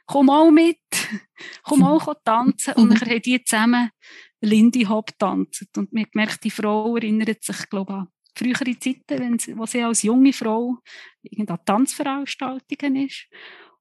komm 0.08 0.28
mal 0.28 0.52
mit, 0.52 0.80
komm 1.64 1.82
mal 1.82 2.00
tanzen. 2.24 2.74
Und 2.74 2.90
dann 2.90 3.10
haben 3.10 3.22
die 3.22 3.44
zusammen 3.44 3.92
Lindy 4.42 4.84
Hop 4.86 5.18
tanzt. 5.18 5.78
Und 5.78 5.94
mir 5.94 6.06
gemerkt, 6.06 6.44
die 6.44 6.52
Frau 6.52 6.96
erinnert 6.96 7.44
sich, 7.44 7.70
glaube 7.70 7.94
ich, 7.94 7.98
an 8.00 8.08
frühere 8.36 8.80
Zeiten, 8.80 9.20
wenn 9.20 9.40
sie, 9.40 9.58
wo 9.58 9.66
sie 9.66 9.82
als 9.82 10.04
junge 10.04 10.34
Frau 10.34 10.78
in 11.24 11.46
Tanzveranstaltungen 11.46 12.96
ist. 12.96 13.28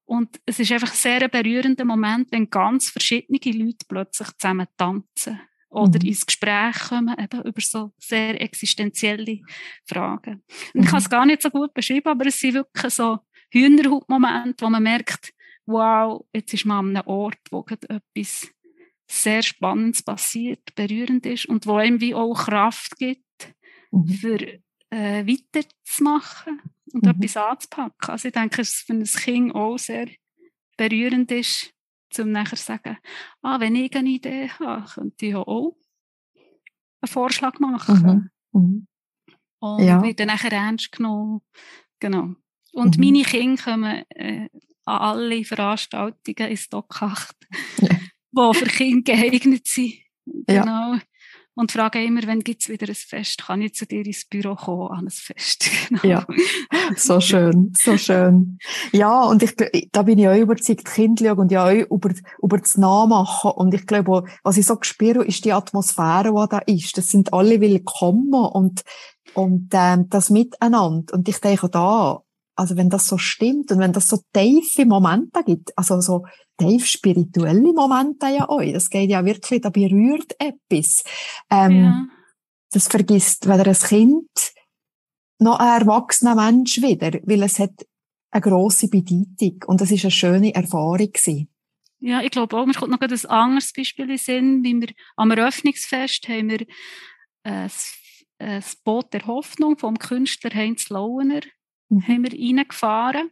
Und 0.04 0.40
es 0.44 0.58
ist 0.58 0.72
einfach 0.72 0.90
ein 0.90 0.96
sehr 0.96 1.28
berührender 1.28 1.84
Moment, 1.84 2.32
wenn 2.32 2.50
ganz 2.50 2.90
verschiedene 2.90 3.38
Leute 3.38 3.86
plötzlich 3.88 4.28
zusammen 4.38 4.66
tanzen 4.76 5.40
oder 5.68 6.00
mhm. 6.00 6.08
ins 6.08 6.26
Gespräch 6.26 6.88
kommen, 6.88 7.14
eben 7.16 7.42
über 7.42 7.60
so 7.60 7.92
sehr 7.96 8.40
existenzielle 8.40 9.38
Fragen. 9.86 10.42
Und 10.74 10.74
mhm. 10.74 10.82
ich 10.82 10.88
kann 10.88 10.98
es 10.98 11.10
gar 11.10 11.24
nicht 11.26 11.42
so 11.42 11.50
gut 11.50 11.72
beschreiben, 11.72 12.08
aber 12.08 12.26
es 12.26 12.40
sind 12.40 12.54
wirklich 12.54 12.92
so 12.92 13.20
Hühnerhautmomente, 13.52 14.64
wo 14.64 14.70
man 14.70 14.82
merkt, 14.82 15.32
wow, 15.66 16.24
jetzt 16.32 16.54
ist 16.54 16.66
man 16.66 16.78
an 16.78 16.96
einem 16.96 17.06
Ort, 17.06 17.38
wo 17.52 17.64
etwas 17.68 18.48
sehr 19.10 19.42
Spannendes 19.42 20.02
passiert, 20.04 20.74
berührend 20.76 21.26
ist 21.26 21.46
und 21.46 21.66
wo 21.66 21.76
einem 21.76 22.00
wie 22.00 22.14
auch 22.14 22.34
Kraft 22.34 22.96
gibt, 22.96 23.54
mhm. 23.90 24.06
für 24.06 24.38
äh, 24.90 25.26
weiterzumachen 25.26 26.60
und 26.92 27.04
mhm. 27.04 27.10
etwas 27.10 27.36
anzupacken. 27.36 28.10
Also 28.10 28.28
ich 28.28 28.34
denke, 28.34 28.58
dass 28.58 28.68
es 28.68 28.80
für 28.82 28.92
ein 28.92 29.04
Kind 29.04 29.54
auch 29.54 29.78
sehr 29.78 30.08
berührend 30.76 31.32
ist, 31.32 31.74
um 32.18 32.30
nachher 32.30 32.56
zu 32.56 32.64
sagen, 32.64 32.98
ah, 33.42 33.58
wenn 33.58 33.74
ich 33.74 33.94
eine 33.96 34.10
Idee 34.10 34.48
habe, 34.48 34.88
könnte 34.88 35.26
ich 35.26 35.34
auch 35.34 35.76
einen 37.00 37.12
Vorschlag 37.12 37.58
machen. 37.58 38.30
Mhm. 38.52 38.60
Mhm. 38.60 38.86
Und 39.58 39.84
ja. 39.84 40.02
wird 40.02 40.20
dann 40.20 40.28
nachher 40.28 40.52
ernst 40.52 40.92
genommen. 40.92 41.40
Genau. 41.98 42.34
Und 42.72 42.96
mhm. 42.96 43.04
meine 43.04 43.22
Kinder 43.24 43.62
kommen 43.62 44.04
äh, 44.10 44.48
an 44.84 44.98
alle 44.98 45.44
Veranstaltungen 45.44 46.50
ins 46.50 46.68
Dock 46.68 47.02
8, 47.02 47.36
ja. 47.80 47.88
Die 48.32 48.54
für 48.54 48.66
Kinder 48.66 49.14
geeignet 49.14 49.66
sind. 49.66 49.94
Genau. 50.46 50.94
Ja. 50.94 51.00
und 51.54 51.72
frage 51.72 52.04
immer, 52.04 52.22
wenn 52.26 52.40
gibt 52.40 52.62
es 52.62 52.68
wieder 52.68 52.88
ein 52.88 52.94
Fest, 52.94 53.42
kann 53.42 53.60
ich 53.62 53.74
zu 53.74 53.84
dir 53.84 54.06
ins 54.06 54.24
Büro 54.24 54.54
kommen 54.54 54.88
an 54.90 55.06
ein 55.06 55.10
Fest? 55.10 55.68
Genau. 55.90 56.04
Ja, 56.04 56.26
so 56.96 57.20
schön, 57.20 57.72
so 57.76 57.96
schön. 57.96 58.58
Ja, 58.92 59.24
und 59.24 59.42
ich, 59.42 59.56
da 59.90 60.02
bin 60.02 60.18
ich 60.20 60.28
auch 60.28 60.36
überzeugt, 60.36 60.84
Kinder 60.84 61.24
schauen 61.24 61.38
und 61.40 61.50
ja 61.50 61.66
auch 61.66 61.72
über, 61.72 62.14
über 62.40 62.58
das 62.58 62.76
Nachmachen. 62.76 63.50
Und 63.50 63.74
ich 63.74 63.86
glaube, 63.86 64.24
was 64.44 64.56
ich 64.56 64.66
so 64.66 64.78
spüre, 64.80 65.24
ist 65.24 65.44
die 65.44 65.52
Atmosphäre, 65.52 66.32
die 66.32 66.48
da 66.48 66.58
ist. 66.58 66.96
Das 66.96 67.08
sind 67.08 67.32
alle 67.32 67.60
willkommen 67.60 68.32
und, 68.34 68.82
und 69.34 69.70
ähm, 69.72 70.08
das 70.08 70.30
Miteinander. 70.30 71.12
Und 71.12 71.28
ich 71.28 71.40
denke 71.40 71.68
da, 71.68 72.22
also 72.54 72.76
wenn 72.76 72.90
das 72.90 73.06
so 73.06 73.18
stimmt 73.18 73.72
und 73.72 73.78
wenn 73.78 73.92
das 73.92 74.06
so 74.06 74.18
tiefe 74.32 74.84
Momente 74.84 75.42
gibt, 75.44 75.76
also 75.76 76.00
so 76.00 76.24
tief 76.60 76.86
spirituelle 76.86 77.72
Momente 77.72 78.26
ja 78.26 78.48
auch, 78.48 78.62
das 78.62 78.90
geht 78.90 79.10
ja 79.10 79.24
wirklich, 79.24 79.60
da 79.60 79.70
berührt 79.70 80.34
etwas. 80.38 81.02
Ähm, 81.50 81.84
ja. 81.84 82.06
Das 82.72 82.88
vergisst 82.88 83.48
weder 83.48 83.66
ein 83.66 83.74
Kind 83.74 84.52
noch 85.38 85.58
ein 85.58 85.80
erwachsener 85.80 86.34
Mensch 86.34 86.80
wieder, 86.82 87.18
weil 87.24 87.42
es 87.42 87.58
hat 87.58 87.86
eine 88.30 88.42
grosse 88.42 88.88
Bedeutung 88.88 89.64
und 89.66 89.80
das 89.80 89.90
ist 89.90 90.04
eine 90.04 90.10
schöne 90.10 90.54
Erfahrung 90.54 90.98
gewesen. 91.12 91.48
Ja, 91.98 92.22
ich 92.22 92.30
glaube 92.30 92.56
auch, 92.56 92.64
mir 92.64 92.74
kommt 92.74 92.90
noch 92.90 93.00
ein 93.00 93.26
anderes 93.26 93.72
Beispiel 93.72 94.10
in 94.10 94.18
Sinn, 94.18 94.64
wie 94.64 94.80
wir 94.80 94.88
am 95.16 95.30
Eröffnungsfest 95.30 96.28
haben 96.28 96.48
wir 96.48 96.66
ein, 97.42 97.70
äh, 98.38 98.44
ein 98.46 98.64
Boot 98.84 99.12
der 99.12 99.26
Hoffnung 99.26 99.76
vom 99.76 99.98
Künstler 99.98 100.54
Heinz 100.54 100.88
Lauener 100.88 101.42
mhm. 101.88 102.06
haben 102.06 102.24
wir 102.24 102.32
reingefahren. 102.32 103.30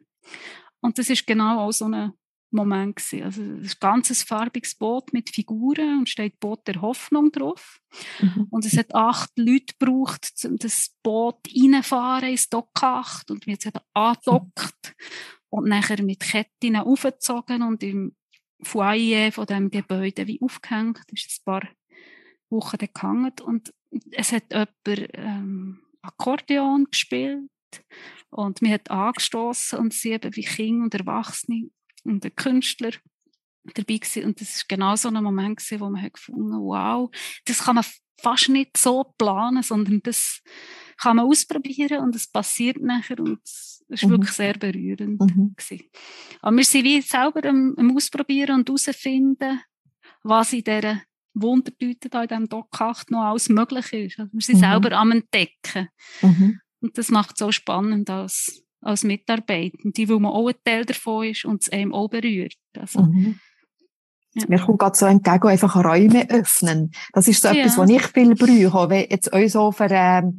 Und 0.80 0.98
das 0.98 1.08
ist 1.08 1.26
genau 1.26 1.66
auch 1.66 1.72
so 1.72 1.86
ein 1.86 2.12
Moment 2.50 2.96
gewesen. 2.96 3.24
Also, 3.24 3.42
es 3.42 3.66
ist 3.66 3.82
ein 3.82 3.90
ganzes 3.90 4.22
farbiges 4.22 4.74
Boot 4.74 5.12
mit 5.12 5.30
Figuren 5.30 5.98
und 5.98 6.08
steht 6.08 6.40
Boot 6.40 6.66
der 6.66 6.80
Hoffnung 6.80 7.30
drauf. 7.30 7.80
Mhm. 8.20 8.46
Und 8.50 8.64
es 8.64 8.76
hat 8.76 8.94
acht 8.94 9.30
Leute 9.36 9.74
gebraucht, 9.78 10.32
um 10.44 10.56
das 10.56 10.94
Boot 11.02 11.38
reinfahren 11.54 12.30
ins 12.30 12.48
Dock 12.48 12.70
8 12.80 13.30
und 13.30 13.46
wir 13.46 13.56
haben 13.56 13.80
angedockt 13.94 14.94
und 15.50 15.68
nachher 15.68 16.02
mit 16.02 16.20
Ketten 16.20 16.76
aufgezogen 16.76 17.62
und 17.62 17.82
im 17.82 18.14
Foyer 18.62 19.32
von 19.32 19.46
dem 19.46 19.70
Gebäude 19.70 20.26
wie 20.26 20.40
aufgehängt. 20.42 21.00
Das 21.08 21.20
ist 21.24 21.40
ein 21.40 21.44
paar 21.44 21.68
Wochen 22.50 22.78
gehangen 22.78 23.32
und 23.42 23.72
es 24.10 24.32
hat 24.32 24.52
jemand 24.52 25.10
ähm, 25.14 25.82
Akkordeon 26.02 26.86
gespielt 26.90 27.50
und 28.30 28.62
mir 28.62 28.74
hat 28.74 28.90
angestoßen 28.90 29.78
und 29.78 29.92
sie 29.92 30.12
eben 30.12 30.34
wie 30.36 30.44
Kinder 30.44 30.84
und 30.84 30.94
Erwachsene 30.94 31.70
und 32.08 32.24
der 32.24 32.30
Künstler 32.30 32.90
dabei 33.74 33.98
gewesen. 33.98 34.24
Und 34.24 34.40
das 34.40 34.56
ist 34.56 34.68
genau 34.68 34.96
so 34.96 35.08
ein 35.08 35.22
Moment 35.22 35.58
gewesen, 35.58 35.80
wo 35.80 35.90
man 35.90 36.02
hat 36.02 36.14
gefunden, 36.14 36.52
wow, 36.52 37.10
das 37.44 37.64
kann 37.64 37.76
man 37.76 37.84
fast 38.20 38.48
nicht 38.48 38.76
so 38.76 39.04
planen, 39.16 39.62
sondern 39.62 40.00
das 40.02 40.42
kann 40.96 41.16
man 41.16 41.26
ausprobieren 41.26 42.00
und 42.00 42.16
es 42.16 42.26
passiert 42.26 42.80
nachher 42.80 43.20
und 43.20 43.38
es 43.44 43.84
ist 43.88 44.04
mhm. 44.04 44.10
wirklich 44.10 44.32
sehr 44.32 44.54
berührend 44.54 45.20
mhm. 45.20 45.54
gewesen. 45.56 45.88
Aber 46.40 46.56
wir 46.56 46.64
sind 46.64 46.84
wie 46.84 47.00
selber 47.00 47.48
am, 47.48 47.74
am 47.76 47.96
Ausprobieren 47.96 48.56
und 48.56 48.68
herausfinden, 48.68 49.60
was 50.22 50.52
in 50.52 50.64
dieser 50.64 51.02
Wundertüte 51.34 52.08
da 52.08 52.22
in 52.22 52.28
diesem 52.28 52.48
Dock 52.48 52.80
8 52.80 53.10
noch 53.10 53.22
alles 53.22 53.48
möglich 53.48 53.92
ist. 53.92 54.18
Also 54.18 54.32
wir 54.32 54.40
sind 54.40 54.56
mhm. 54.56 54.60
selber 54.60 54.92
am 54.92 55.12
Entdecken. 55.12 55.88
Mhm. 56.20 56.60
Und 56.80 56.98
das 56.98 57.10
macht 57.10 57.32
es 57.32 57.38
so 57.38 57.52
spannend 57.52 58.10
als, 58.10 58.64
als 58.80 59.04
Mitarbeitende, 59.04 60.08
weil 60.08 60.20
man 60.20 60.32
auch 60.32 60.48
ein 60.48 60.54
Teil 60.64 60.84
davon 60.84 61.26
ist 61.26 61.44
und 61.44 61.62
es 61.62 61.68
einem 61.70 61.94
auch 61.94 62.08
berührt. 62.08 62.54
Also, 62.76 63.02
mhm. 63.02 63.38
Ja. 64.34 64.44
Mir 64.48 64.58
kommt 64.60 64.78
gerade 64.78 64.96
so 64.96 65.06
entgegen, 65.06 65.48
einfach 65.48 65.74
Räume 65.76 66.28
öffnen. 66.30 66.92
Das 67.12 67.28
ist 67.28 67.42
so 67.42 67.48
ja. 67.48 67.54
etwas, 67.54 67.78
was 67.78 67.90
ich 67.90 68.02
viel 68.02 68.34
brauche. 68.34 68.90
Wenn 68.90 69.06
jetzt 69.10 69.32
auch 69.32 69.48
so 69.48 69.72
für, 69.72 69.88
ähm, 69.90 70.38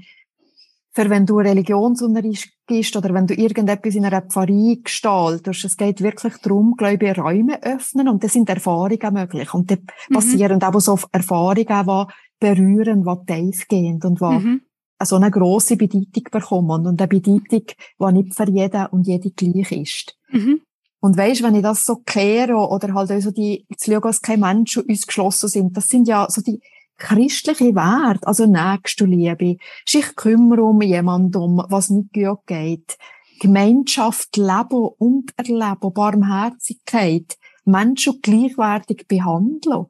für 0.92 1.10
wenn 1.10 1.26
du 1.26 1.40
Religionsunterricht 1.40 2.54
gibst 2.68 2.96
oder 2.96 3.14
wenn 3.14 3.28
du 3.28 3.34
irgendetwas 3.34 3.96
in 3.96 4.06
einer 4.06 4.22
Pfarrei 4.22 4.78
gestaltest. 4.84 5.66
Es 5.66 5.76
geht 5.76 6.02
wirklich 6.02 6.38
darum, 6.38 6.76
glaube 6.78 7.10
ich, 7.10 7.18
Räume 7.18 7.62
öffnen 7.64 8.08
und 8.08 8.24
das 8.24 8.34
sind 8.34 8.48
Erfahrungen 8.48 9.14
möglich. 9.14 9.54
Und 9.54 9.72
da 9.72 9.76
mhm. 9.76 10.14
passieren 10.14 10.64
auch 10.64 10.80
so 10.80 10.98
Erfahrungen, 11.12 11.66
die 11.68 12.14
berühren, 12.40 13.04
die 13.04 13.52
tief 13.52 13.68
gehen 13.68 14.00
und 14.04 14.22
die 14.22 14.24
mhm 14.24 14.62
so 15.06 15.16
eine 15.16 15.32
grosse 15.32 15.78
Bedeutung 15.78 16.24
bekommen 16.32 16.88
und 16.88 17.02
eine 17.02 17.08
Bedeutung, 17.08 17.64
die 17.66 18.12
nicht 18.14 18.36
für 18.36 18.50
jeden 18.50 18.86
und 18.88 19.08
jede 19.08 19.32
gleich 19.32 19.72
ist. 19.72 20.18
Mhm. 20.30 20.62
Und 21.02 21.18
weisst, 21.18 21.44
wenn 21.44 21.56
ich 21.56 21.64
das 21.64 21.86
so 21.86 21.98
kehre 21.98 22.56
oder 22.56 22.94
halt 22.94 23.22
so 23.22 23.32
die, 23.32 23.66
zu 23.78 23.92
schauen, 23.92 24.02
dass 24.02 24.22
keine 24.22 24.46
Menschen 24.46 24.84
uns 24.84 25.08
geschlossen 25.08 25.48
sind, 25.48 25.78
das 25.78 25.88
sind 25.88 26.08
ja 26.08 26.28
so 26.30 26.42
die 26.42 26.60
christliche 26.98 27.74
Werte, 27.74 28.28
also 28.28 28.46
Nächstenliebe, 28.46 29.58
sich 29.88 30.16
kümmern 30.16 30.60
um 30.60 30.82
jemanden, 30.82 31.64
was 31.70 31.90
nicht 31.90 32.14
gut 32.14 32.46
geht, 32.46 32.98
Gemeinschaft 33.40 34.36
leben 34.36 34.90
und 34.98 35.32
erleben, 35.38 35.94
Barmherzigkeit, 35.94 37.38
Menschen 37.64 38.20
gleichwertig 38.22 39.08
behandeln. 39.08 39.86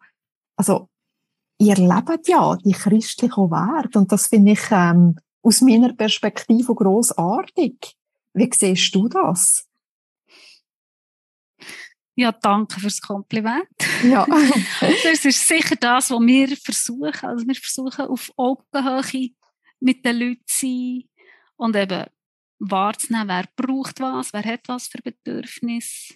Also, 0.56 0.90
ihr 1.60 1.76
lebt 1.76 2.28
ja 2.28 2.56
die 2.56 2.72
christlichen 2.72 3.52
Werte 3.52 4.00
und 4.00 4.12
das 4.12 4.28
finde 4.28 4.54
ich 4.54 4.72
ähm, 4.72 5.20
aus 5.42 5.62
meiner 5.62 5.94
Perspektive 5.94 6.74
großartig. 6.74 7.96
Wie 8.34 8.50
siehst 8.54 8.96
du 8.96 9.08
das? 9.08 9.68
Ja, 12.16 12.34
danke 12.34 12.80
fürs 12.80 13.02
Kompliment. 13.02 13.68
Ja. 14.04 14.26
das 14.82 15.26
ist 15.26 15.48
sicher 15.48 15.76
das, 15.76 16.12
was 16.12 16.20
wir 16.20 16.58
versuchen. 16.58 17.26
Also 17.30 17.48
wir 17.48 17.56
versuchen 17.56 18.08
auf 18.08 18.32
Augenhöhe 18.36 19.30
mit 19.80 20.04
den 20.04 20.18
Leuten 20.18 20.44
zu 20.46 20.66
sein 20.66 21.04
und 21.56 21.76
eben 21.76 22.06
wahrzunehmen, 22.60 23.30
wer 23.30 23.46
braucht 23.56 24.02
was, 24.02 24.34
wer 24.34 24.44
hat 24.44 24.68
was 24.68 24.88
für 24.88 25.02
Bedürfnisse. 25.02 26.16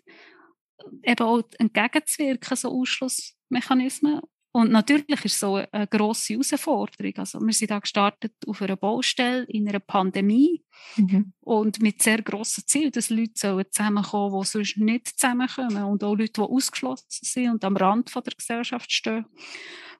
Eben 1.03 1.25
auch 1.25 1.43
entgegenzuwirken, 1.57 2.57
so 2.57 2.69
Ausschlussmechanismen. 2.69 4.21
Und 4.55 4.71
natürlich 4.71 5.25
ist 5.25 5.33
es 5.33 5.39
so 5.39 5.55
eine 5.55 5.87
grosse 5.87 6.33
Herausforderung. 6.33 7.13
Also 7.17 7.39
wir 7.41 7.53
sind 7.53 7.71
da 7.71 7.79
gestartet 7.79 8.33
auf 8.45 8.61
einer 8.61 8.75
Baustelle 8.75 9.45
in 9.45 9.67
einer 9.67 9.79
Pandemie 9.79 10.63
mhm. 10.95 11.33
und 11.39 11.81
mit 11.81 12.03
sehr 12.03 12.21
grossen 12.21 12.63
Zielen, 12.67 12.91
dass 12.91 13.09
Leute 13.09 13.33
zusammenkommen 13.33 14.43
sollen, 14.43 14.63
die 14.63 14.69
sonst 14.69 14.77
nicht 14.77 15.19
zusammenkommen 15.19 15.83
und 15.85 16.03
auch 16.03 16.15
Leute, 16.15 16.33
die 16.33 16.41
ausgeschlossen 16.41 17.07
sind 17.09 17.49
und 17.49 17.65
am 17.65 17.75
Rand 17.75 18.11
von 18.11 18.21
der 18.23 18.33
Gesellschaft 18.37 18.91
stehen 18.91 19.25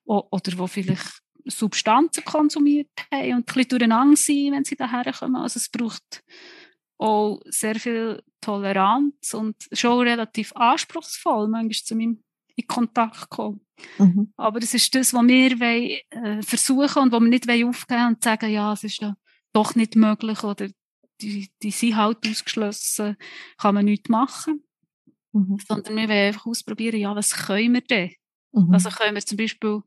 oder 0.06 0.52
die 0.52 0.68
vielleicht 0.68 1.24
Substanzen 1.46 2.24
konsumiert 2.24 2.92
haben 3.12 3.34
und 3.34 3.40
ein 3.40 3.44
bisschen 3.46 3.70
durcheinander 3.70 4.16
sind, 4.16 4.54
wenn 4.54 4.64
sie 4.64 4.76
daher 4.76 5.12
kommen. 5.12 5.36
Also 5.36 5.58
es 5.58 5.70
braucht 5.70 6.24
auch 7.00 7.42
sehr 7.46 7.76
viel 7.76 8.22
Toleranz 8.40 9.34
und 9.34 9.56
schon 9.72 10.08
relativ 10.08 10.54
anspruchsvoll, 10.56 11.48
manchmal 11.48 11.72
zu 11.72 11.96
meinem 11.96 12.24
in 12.56 12.68
Kontakt 12.68 13.30
kommen. 13.30 13.62
Mhm. 13.98 14.34
Aber 14.38 14.60
das 14.60 14.74
ist 14.74 14.94
das, 14.96 15.14
was 15.14 15.28
wir 15.28 15.60
wollen, 15.60 16.00
äh, 16.10 16.42
versuchen 16.42 17.04
und 17.04 17.12
was 17.12 17.22
wir 17.22 17.30
nicht 17.30 17.48
wollen 17.48 17.68
aufgeben 17.70 18.08
und 18.08 18.24
sagen, 18.24 18.52
ja, 18.52 18.74
es 18.74 18.84
ist 18.84 19.02
ja 19.02 19.16
doch 19.54 19.76
nicht 19.76 19.96
möglich 19.96 20.44
oder 20.44 20.68
die, 21.22 21.50
die 21.62 21.72
sind 21.72 21.96
halt 21.96 22.28
ausgeschlossen, 22.28 23.18
kann 23.58 23.76
man 23.76 23.86
nichts 23.86 24.10
machen. 24.10 24.64
Mhm. 25.32 25.58
Sondern 25.68 25.96
wir 25.96 26.10
wollen 26.10 26.28
einfach 26.28 26.46
ausprobieren, 26.46 27.00
ja, 27.00 27.16
was 27.16 27.32
können 27.32 27.74
wir 27.74 27.82
denn? 27.82 28.12
Mhm. 28.52 28.74
Also 28.74 28.90
können 28.90 29.16
wir 29.16 29.26
zum 29.26 29.38
Beispiel 29.38 29.82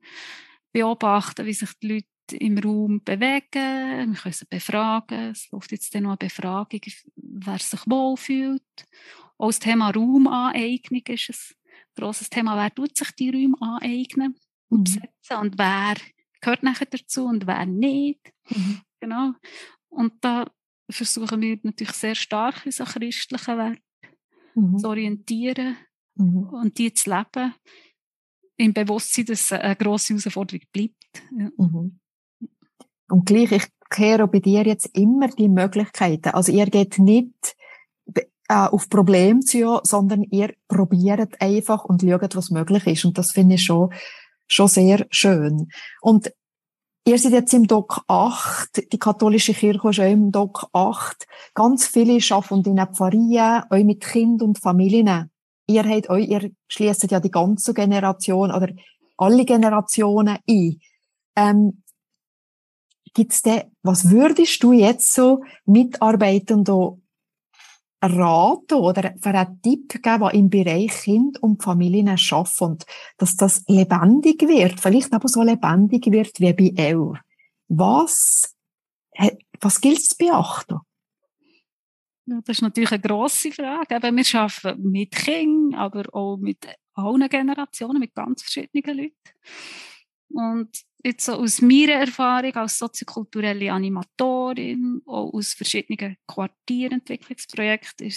beobachten, 0.73 1.47
wie 1.47 1.53
sich 1.53 1.71
die 1.81 1.89
Leute 1.89 2.07
im 2.45 2.59
Raum 2.59 3.03
bewegen, 3.05 4.13
wir 4.13 4.21
können 4.21 4.33
sie 4.33 4.47
befragen, 4.47 5.31
es 5.31 5.49
läuft 5.53 5.71
jetzt 5.71 5.95
dann 5.95 6.03
noch 6.05 6.11
eine 6.11 6.17
Befragung, 6.19 6.81
wer 7.15 7.59
sich 7.59 7.81
wohlfühlt. 7.87 8.63
Auch 9.39 9.49
das 9.49 9.61
Thema 9.61 9.91
Raumaneignung 9.91 11.03
ist 11.07 11.31
es 11.31 11.55
grosses 11.97 12.31
Thema, 12.31 12.57
wer 12.57 12.75
tut 12.75 12.97
sich 12.97 13.11
die 13.13 13.31
Räume 13.31 13.57
aneignen 13.61 14.37
und 14.69 14.81
mhm. 14.81 14.85
besetzen 14.85 15.37
und 15.41 15.59
wer 15.59 15.95
gehört 16.41 16.63
nachher 16.63 16.87
dazu 16.87 17.25
und 17.25 17.47
wer 17.47 17.67
nicht. 17.67 18.33
Mhm. 18.51 18.81
Genau. 19.01 19.33
Und 19.89 20.13
da 20.21 20.51
versuchen 20.91 21.41
wir 21.41 21.59
natürlich 21.63 21.95
sehr 21.95 22.15
stark 22.15 22.65
in 22.65 22.73
so 22.73 22.85
christlichen 22.85 23.59
Werten 23.59 23.81
mhm. 24.55 24.79
zu 24.79 24.89
orientieren 24.89 25.77
mhm. 26.15 26.49
und 26.51 26.79
die 26.79 26.93
zu 26.93 27.11
leben, 27.11 27.55
im 28.59 28.73
Bewusstsein, 28.73 29.27
dass 29.27 29.43
es 29.43 29.53
eine 29.53 29.77
grosse 29.77 30.15
Herausforderung 30.15 30.63
bleibt. 30.73 31.23
Ja. 31.37 31.51
Mhm. 31.57 32.01
Und 33.09 33.27
gleich, 33.27 33.53
ich 33.53 33.67
kehre 33.91 34.27
bei 34.27 34.41
dir 34.41 34.67
jetzt 34.67 34.97
immer 34.97 35.29
die 35.29 35.49
Möglichkeiten. 35.49 36.31
Also 36.31 36.53
ihr 36.53 36.67
geht 36.67 36.99
nicht 36.99 37.56
äh, 38.49 38.55
auf 38.55 38.89
Problem 38.89 39.43
zu, 39.43 39.81
sondern 39.83 40.23
ihr 40.23 40.55
probiert 40.69 41.41
einfach 41.41 41.85
und 41.85 42.03
schaut, 42.03 42.37
was 42.37 42.51
möglich 42.51 42.87
ist. 42.87 43.05
Und 43.05 43.19
das 43.19 43.33
finde 43.33 43.57
ich 43.57 43.65
schon, 43.65 43.93
schon 44.47 44.69
sehr 44.69 45.07
schön. 45.11 45.69
Und 46.01 46.33
ihr 47.05 47.19
seid 47.19 47.33
jetzt 47.33 47.55
im 47.55 47.67
Doc 47.67 48.03
8, 48.09 48.93
die 48.93 48.99
katholische 48.99 49.55
Kirche 49.55 49.89
ist 49.89 50.01
auch 50.01 50.05
im 50.05 50.33
Doc 50.33 50.69
8. 50.73 51.27
Ganz 51.55 51.87
viele 51.87 52.19
arbeiten 52.31 52.77
in 52.77 52.87
Pfarreien, 52.87 53.63
auch 53.71 53.85
mit 53.85 54.03
Kind 54.03 54.43
und 54.43 54.59
Familien. 54.59 55.31
Ihr 55.67 55.85
habt 55.85 56.11
euch, 56.11 56.29
ihr 56.29 56.51
schließt 56.69 57.11
ja 57.11 57.21
die 57.21 57.31
ganze 57.31 57.75
Generation 57.75 58.53
oder 58.53 58.69
alle 59.17 59.45
Generationen 59.45 60.39
ein. 60.49 60.81
Ähm, 61.35 61.83
gibt's 63.15 63.43
denn, 63.43 63.63
was 63.83 64.11
würdest 64.11 64.63
du 64.63 64.73
jetzt 64.73 65.13
so 65.13 65.43
Mitarbeitenden 65.65 67.03
raten 68.03 68.75
oder 68.75 69.15
für 69.21 69.31
einen 69.31 69.61
Tipp 69.63 70.03
geben, 70.03 70.21
der 70.21 70.35
im 70.35 70.51
Bereich 70.51 71.03
Kind 71.03 71.43
und 71.43 71.63
Familien 71.63 72.09
arbeiten 72.09 72.65
und 72.65 72.87
dass 73.19 73.37
das 73.37 73.65
lebendig 73.69 74.43
wird, 74.43 74.81
vielleicht 74.81 75.13
aber 75.13 75.29
so 75.29 75.43
lebendig 75.43 76.07
wird 76.07 76.39
wie 76.41 76.53
bei 76.53 76.73
Elle. 76.83 77.21
Was, 77.69 78.55
was 79.61 79.81
gilt 79.81 79.99
es 79.99 80.09
zu 80.09 80.17
beachten? 80.19 80.81
Ja, 82.27 82.41
das 82.45 82.57
ist 82.57 82.63
natürlich 82.63 82.91
eine 82.91 83.01
grosse 83.01 83.53
Frage. 83.53 83.95
Eben, 83.95 84.17
wir 84.17 84.41
arbeiten 84.41 84.91
mit 84.91 85.13
Kindern, 85.13 85.79
aber 85.79 86.05
auch 86.13 86.37
mit 86.37 86.67
allen 86.95 87.29
Generationen, 87.29 88.01
mit 88.01 88.15
ganz 88.15 88.43
verschiedenen 88.43 88.99
Leuten. 88.99 89.15
Und 90.29 90.71
jetzt 91.05 91.25
so 91.25 91.33
aus 91.35 91.63
meiner 91.63 91.95
Erfahrung 91.95 92.55
als 92.55 92.79
soziokulturelle 92.79 93.73
Animatorin, 93.73 95.03
auch 95.07 95.33
aus 95.33 95.55
verschiedenen 95.55 96.17
Quartierentwicklungsprojekten, 96.27 98.13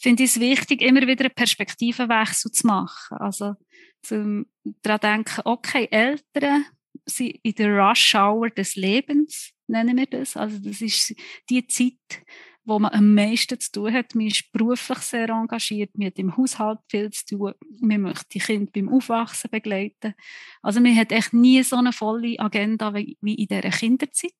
finde 0.00 0.22
ich 0.22 0.30
es 0.30 0.40
wichtig, 0.40 0.82
immer 0.82 1.06
wieder 1.06 1.24
einen 1.24 1.34
Perspektivenwechsel 1.34 2.50
zu 2.52 2.66
machen. 2.66 3.18
Also 3.18 3.54
zum 4.02 4.46
daran 4.82 5.24
denken, 5.24 5.42
okay, 5.44 5.88
Eltern 5.90 6.64
sind 7.04 7.38
in 7.42 7.54
der 7.54 7.76
Rush 7.76 8.14
Hour 8.14 8.50
des 8.50 8.76
Lebens, 8.76 9.52
nennen 9.66 9.96
wir 9.96 10.06
das. 10.06 10.36
Also 10.36 10.58
das 10.58 10.80
ist 10.80 11.14
die 11.48 11.66
Zeit, 11.66 12.22
wo 12.68 12.78
man 12.78 12.92
am 12.92 13.14
meisten 13.14 13.58
zu 13.58 13.72
tun 13.72 13.92
hat. 13.92 14.14
Man 14.14 14.26
ist 14.26 14.52
beruflich 14.52 14.98
sehr 14.98 15.30
engagiert, 15.30 15.96
man 15.96 16.08
hat 16.08 16.18
im 16.18 16.36
Haushalt 16.36 16.80
viel 16.88 17.10
zu 17.10 17.24
tun, 17.26 17.54
man 17.80 18.02
möchte 18.02 18.26
die 18.34 18.38
Kinder 18.40 18.70
beim 18.72 18.88
Aufwachsen 18.90 19.50
begleiten. 19.50 20.14
Also 20.62 20.80
man 20.80 20.94
hat 20.94 21.10
echt 21.10 21.32
nie 21.32 21.62
so 21.62 21.76
eine 21.76 21.92
volle 21.92 22.38
Agenda 22.38 22.94
wie, 22.94 23.16
in 23.22 23.46
dieser 23.46 23.70
Kinderzeit. 23.70 24.32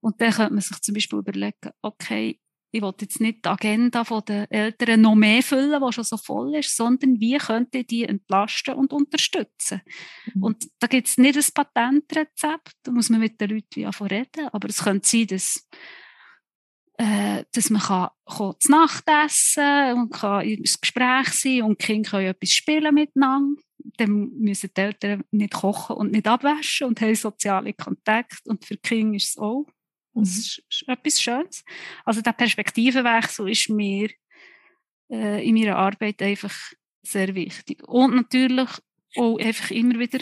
Und 0.00 0.20
dann 0.20 0.32
könnte 0.32 0.54
man 0.54 0.62
sich 0.62 0.80
zum 0.80 0.94
Beispiel 0.94 1.18
überlegen, 1.18 1.70
okay, 1.82 2.40
ich 2.72 2.82
will 2.82 2.92
jetzt 3.00 3.20
nicht 3.20 3.44
die 3.44 3.48
Agenda 3.48 4.04
der 4.20 4.50
Eltern 4.50 5.00
noch 5.00 5.16
mehr 5.16 5.42
füllen, 5.42 5.82
die 5.84 5.92
schon 5.92 6.04
so 6.04 6.16
voll 6.16 6.54
ist, 6.54 6.76
sondern 6.76 7.20
wie 7.20 7.36
könnte 7.36 7.78
ich 7.78 7.86
die 7.88 8.04
entlasten 8.04 8.74
und 8.74 8.92
unterstützen? 8.92 9.82
Mhm. 10.34 10.42
Und 10.42 10.68
da 10.78 10.86
gibt 10.86 11.08
es 11.08 11.18
nicht 11.18 11.36
ein 11.36 11.44
Patentrezept, 11.52 12.74
da 12.84 12.92
muss 12.92 13.10
man 13.10 13.20
mit 13.20 13.40
den 13.40 13.50
Leuten 13.50 13.74
wie 13.74 14.04
reden, 14.14 14.48
aber 14.52 14.68
es 14.68 14.84
könnte 14.84 15.06
sein, 15.06 15.26
dass 15.26 15.68
äh, 17.00 17.44
dass 17.52 17.70
man 17.70 17.80
kann, 17.80 18.08
kann 18.26 18.54
zu 18.58 18.70
Nacht 18.70 19.04
essen 19.24 19.94
und 19.94 20.10
kann 20.10 20.44
ins 20.44 20.78
Gespräch 20.78 21.28
sein 21.28 21.62
und 21.62 21.80
die 21.80 21.86
Kinder 21.86 22.10
können 22.10 22.26
etwas 22.26 22.50
spielen 22.50 22.94
miteinander. 22.94 23.62
Dann 23.96 24.30
müssen 24.38 24.70
die 24.76 24.80
Eltern 24.80 25.24
nicht 25.30 25.54
kochen 25.54 25.96
und 25.96 26.12
nicht 26.12 26.28
abwaschen 26.28 26.88
und 26.88 27.00
haben 27.00 27.14
soziale 27.14 27.72
Kontakte. 27.72 28.50
Und 28.50 28.66
für 28.66 28.74
die 28.74 28.82
Kinder 28.82 29.16
ist 29.16 29.30
es 29.30 29.38
auch 29.38 29.66
das 30.12 30.28
mhm. 30.28 30.64
ist 30.68 30.84
etwas 30.88 31.22
Schönes. 31.22 31.64
Also 32.04 32.20
der 32.20 32.32
Perspektivenwechsel 32.32 33.48
ist 33.50 33.70
mir 33.70 34.10
äh, 35.10 35.46
in 35.46 35.54
meiner 35.54 35.76
Arbeit 35.76 36.20
einfach 36.20 36.54
sehr 37.02 37.34
wichtig. 37.34 37.82
Und 37.88 38.14
natürlich 38.14 38.68
auch 39.16 39.38
einfach 39.38 39.70
immer 39.70 39.98
wieder 39.98 40.18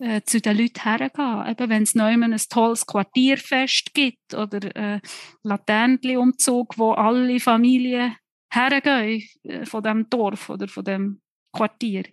äh, 0.00 0.22
zu 0.22 0.40
den 0.40 0.56
Leuten 0.56 0.82
hergehen. 0.82 1.46
Eben, 1.46 1.70
wenn 1.70 1.82
es 1.82 1.94
neu 1.94 2.12
ein 2.12 2.36
tolles 2.48 2.86
Quartierfest 2.86 3.92
gibt 3.92 4.34
oder 4.34 4.74
äh, 4.74 5.00
Laternenumzug, 5.42 6.78
wo 6.78 6.92
alle 6.92 7.38
Familien 7.38 8.16
hergehen 8.50 9.22
äh, 9.42 9.66
von 9.66 9.82
dem 9.82 10.08
Dorf 10.08 10.48
oder 10.48 10.68
von 10.68 10.84
dem 10.84 11.20
Quartier, 11.52 12.04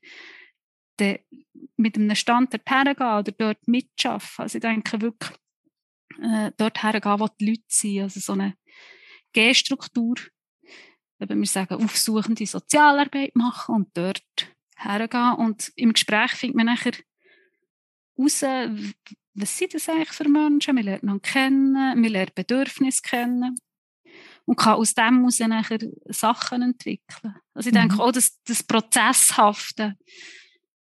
dann 0.97 1.17
mit 1.77 1.95
einem 1.95 2.15
Stand 2.15 2.53
dort 2.53 2.69
hergehen 2.69 3.19
oder 3.19 3.31
dort 3.31 3.67
mitschaffen. 3.67 4.43
Also 4.43 4.57
ich 4.57 4.61
denke 4.61 5.01
wirklich, 5.01 5.31
äh, 6.21 6.51
dort 6.57 6.83
hergehen, 6.83 7.19
wo 7.19 7.27
die 7.39 7.49
Leute 7.51 7.63
sind. 7.67 8.01
Also 8.01 8.19
so 8.19 8.33
eine 8.33 8.55
G-Struktur. 9.33 10.15
Eben, 11.19 11.39
wir 11.39 11.47
sagen, 11.47 11.83
aufsuchende 11.83 12.45
Sozialarbeit 12.45 13.35
machen 13.35 13.75
und 13.75 13.97
dort 13.97 14.23
hergehen. 14.75 15.33
Und 15.35 15.71
im 15.75 15.93
Gespräch 15.93 16.31
findet 16.31 16.57
man 16.57 16.65
nachher 16.67 16.93
raus, 18.17 18.41
was 19.33 19.57
sind 19.57 19.73
das 19.73 19.89
eigentlich 19.89 20.11
für 20.11 20.27
Menschen? 20.27 20.75
Wir 20.75 20.83
lernen 20.83 21.15
ihn 21.15 21.21
kennen, 21.21 22.01
wir 22.01 22.09
lernen 22.09 22.31
Bedürfnisse 22.33 23.01
kennen 23.01 23.55
und 24.45 24.55
kann 24.55 24.75
aus 24.75 24.93
dem 24.93 25.19
heraus 25.19 25.39
nachher 25.39 25.79
Sachen 26.05 26.61
entwickeln. 26.61 27.35
Also 27.53 27.69
ich 27.69 27.73
denke 27.73 27.95
mhm. 27.95 28.01
auch, 28.01 28.11
dass 28.11 28.41
das 28.43 28.63
Prozesshafte 28.63 29.95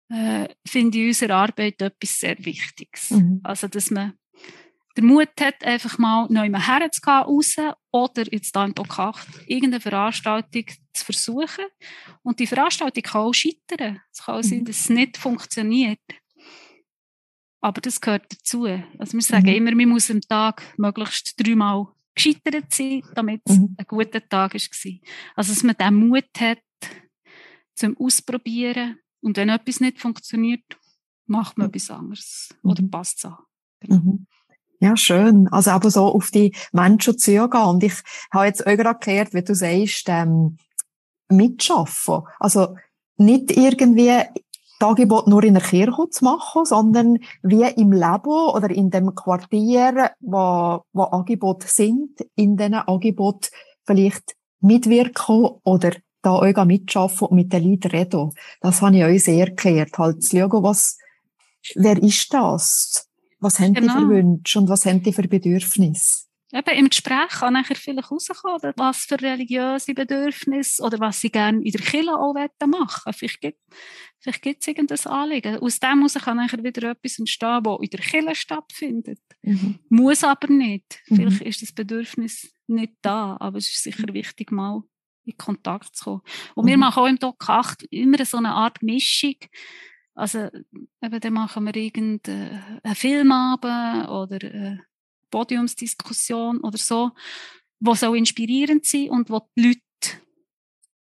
äh, 0.08 0.48
finde 0.66 0.98
ich 0.98 1.02
in 1.02 1.08
unserer 1.08 1.37
Arbeit 1.37 1.80
etwas 1.80 2.18
sehr 2.18 2.38
Wichtiges. 2.44 3.11
Mhm. 3.11 3.40
Also 3.44 3.68
dass 3.68 3.90
man 3.90 4.14
den 4.96 5.06
Mut 5.06 5.30
hat, 5.40 5.64
einfach 5.64 5.98
mal 5.98 6.26
neu 6.28 6.50
herzugehen, 6.52 7.22
raus, 7.22 7.56
oder 7.92 8.24
jetzt 8.30 8.54
da 8.54 8.64
in 8.64 8.74
Doc 8.74 8.98
8, 8.98 9.26
irgendeine 9.46 9.80
Veranstaltung 9.80 10.64
zu 10.92 11.04
versuchen. 11.04 11.64
Und 12.22 12.40
die 12.40 12.46
Veranstaltung 12.46 13.02
kann 13.02 13.22
auch 13.22 13.32
scheitern. 13.32 14.00
Es 14.12 14.24
kann 14.24 14.37
auch 14.37 14.42
sein, 14.42 14.61
mhm. 14.61 14.64
dass 14.66 14.80
es 14.80 14.90
nicht 14.90 15.16
funktioniert. 15.16 16.00
Aber 17.62 17.81
das 17.81 18.01
gehört 18.01 18.27
dazu. 18.29 18.66
Also 18.98 19.14
wir 19.14 19.22
sagen 19.22 19.46
mhm. 19.46 19.55
immer, 19.55 19.75
man 19.75 19.88
muss 19.88 20.11
am 20.11 20.20
Tag 20.20 20.62
möglichst 20.77 21.35
dreimal 21.38 21.87
gescheitert 22.14 22.72
sein, 22.75 23.03
damit 23.14 23.40
es 23.46 23.57
mhm. 23.57 23.77
ein 23.79 23.87
guter 23.87 24.29
Tag 24.29 24.55
war. 24.55 24.92
Also 25.37 25.55
dass 25.55 25.62
man 25.62 25.77
den 25.77 25.94
Mut 25.94 26.25
hat, 26.38 26.59
zum 27.75 27.96
Ausprobieren. 27.96 28.98
Und 29.20 29.37
wenn 29.37 29.48
etwas 29.48 29.81
nicht 29.81 30.01
funktioniert, 30.01 30.64
macht 31.27 31.57
man 31.57 31.68
mhm. 31.68 31.75
etwas 31.75 31.90
anderes. 31.90 32.55
Oder 32.64 32.83
mhm. 32.83 32.90
passt 32.90 33.18
es 33.18 33.25
an. 33.27 33.38
Genau. 33.81 33.96
Mhm. 33.96 34.27
Ja, 34.81 34.96
schön. 34.96 35.46
Also 35.48 35.70
aber 35.70 35.92
so 35.92 36.07
auf 36.07 36.33
die 36.33 36.53
Menschen 36.72 37.16
zugehen. 37.16 37.62
Und 37.62 37.85
ich 37.85 37.94
habe 38.33 38.46
jetzt 38.46 38.66
auch 38.66 38.77
gerade 38.77 38.98
gehört, 38.98 39.33
wie 39.33 39.42
du 39.42 39.55
sagst, 39.55 40.09
ähm, 40.09 40.57
mitschaffen. 41.29 42.22
Also 42.40 42.77
nicht 43.16 43.57
irgendwie 43.57 44.11
das 44.83 44.88
Angebot 44.88 45.29
nur 45.29 45.45
in 45.45 45.55
der 45.55 45.62
Kirche 45.62 46.09
zu 46.11 46.25
machen, 46.25 46.64
sondern 46.64 47.18
wie 47.42 47.62
im 47.62 47.92
Leben 47.92 48.51
oder 48.53 48.68
in 48.71 48.90
dem 48.90 49.14
Quartier, 49.14 50.11
wo, 50.21 50.83
wo 50.92 51.03
Angebote 51.05 51.68
sind, 51.68 52.21
in 52.35 52.57
diesen 52.57 52.75
Angebot 52.75 53.51
vielleicht 53.87 54.35
mitwirken 54.61 55.51
oder 55.62 55.92
da 56.23 56.37
euch 56.37 56.57
mitschaffen 56.64 57.29
und 57.29 57.37
mit 57.37 57.53
den 57.53 57.68
Leuten 57.68 57.90
reden. 57.90 58.31
Das 58.61 58.83
habe 58.83 58.97
ich 58.97 59.05
euch 59.05 59.25
sehr 59.25 59.49
erklärt. 59.49 59.97
Halt 59.99 60.23
zu 60.25 60.37
schauen, 60.37 60.62
was, 60.62 60.99
wer 61.75 62.01
ist 62.03 62.33
das? 62.35 63.09
Was 63.38 63.61
haben 63.61 63.75
genau. 63.75 63.95
die 63.95 64.05
für. 64.05 64.09
Wünsche 64.09 64.59
und 64.59 64.68
was 64.68 64.87
haben 64.87 65.03
die 65.03 65.12
für 65.12 65.27
Bedürfnisse? 65.29 66.25
Eben, 66.54 66.76
Im 66.76 66.90
Gespräch 66.90 67.30
kann 67.30 67.54
nachher 67.54 67.76
vielleicht 67.76 68.10
rauskommen, 68.10 68.74
was 68.76 69.04
für 69.04 69.18
religiöse 69.18 69.94
Bedürfnisse 69.94 70.82
oder 70.82 71.00
was 71.00 71.20
sie 71.20 71.30
gerne 71.30 71.64
in 71.64 71.72
der 71.72 71.80
Kirche 71.80 72.12
auch 72.12 72.34
machen. 72.66 73.12
Vielleicht 73.14 73.40
gibt, 73.40 73.58
vielleicht 74.20 74.42
gibt 74.42 74.60
es 74.60 74.68
irgendein 74.68 75.06
Anliegen. 75.06 75.56
Aus 75.60 75.80
dem 75.80 76.00
muss 76.00 76.12
kann 76.14 76.36
nachher 76.36 76.62
wieder 76.62 76.90
etwas 76.90 77.18
entstehen, 77.18 77.62
das 77.62 77.78
in 77.80 77.88
der 77.88 78.00
Kirche 78.00 78.34
stattfindet. 78.34 79.20
Mhm. 79.40 79.78
Muss 79.88 80.24
aber 80.24 80.48
nicht. 80.48 81.00
Mhm. 81.08 81.16
Vielleicht 81.16 81.40
ist 81.40 81.62
das 81.62 81.72
Bedürfnis 81.72 82.54
nicht 82.66 82.92
da, 83.00 83.38
aber 83.40 83.56
es 83.56 83.70
ist 83.70 83.82
sicher 83.82 84.12
wichtig, 84.12 84.52
mal 84.52 84.82
in 85.24 85.36
Kontakt 85.38 85.96
zu 85.96 86.04
kommen. 86.04 86.22
Und 86.54 86.64
mhm. 86.66 86.68
wir 86.68 86.76
machen 86.76 87.02
auch 87.02 87.08
im 87.08 87.18
Doc 87.18 87.48
8 87.48 87.84
immer 87.84 88.22
so 88.26 88.36
eine 88.36 88.52
Art 88.52 88.82
Mischung. 88.82 89.36
Also, 90.14 90.50
eben, 91.00 91.20
dann 91.20 91.32
machen 91.32 91.64
wir 91.64 91.74
irgendeinen 91.74 92.62
Filmabend 92.94 94.08
oder 94.10 94.38
eine 94.46 94.91
Podiumsdiskussion 95.33 96.61
oder 96.61 96.79
so, 96.79 97.11
wo 97.81 97.95
so 97.95 98.14
inspirierend 98.14 98.87
sind 98.87 99.11
und 99.11 99.31
wo 99.31 99.40
die 99.57 99.66
Leute 99.66 100.23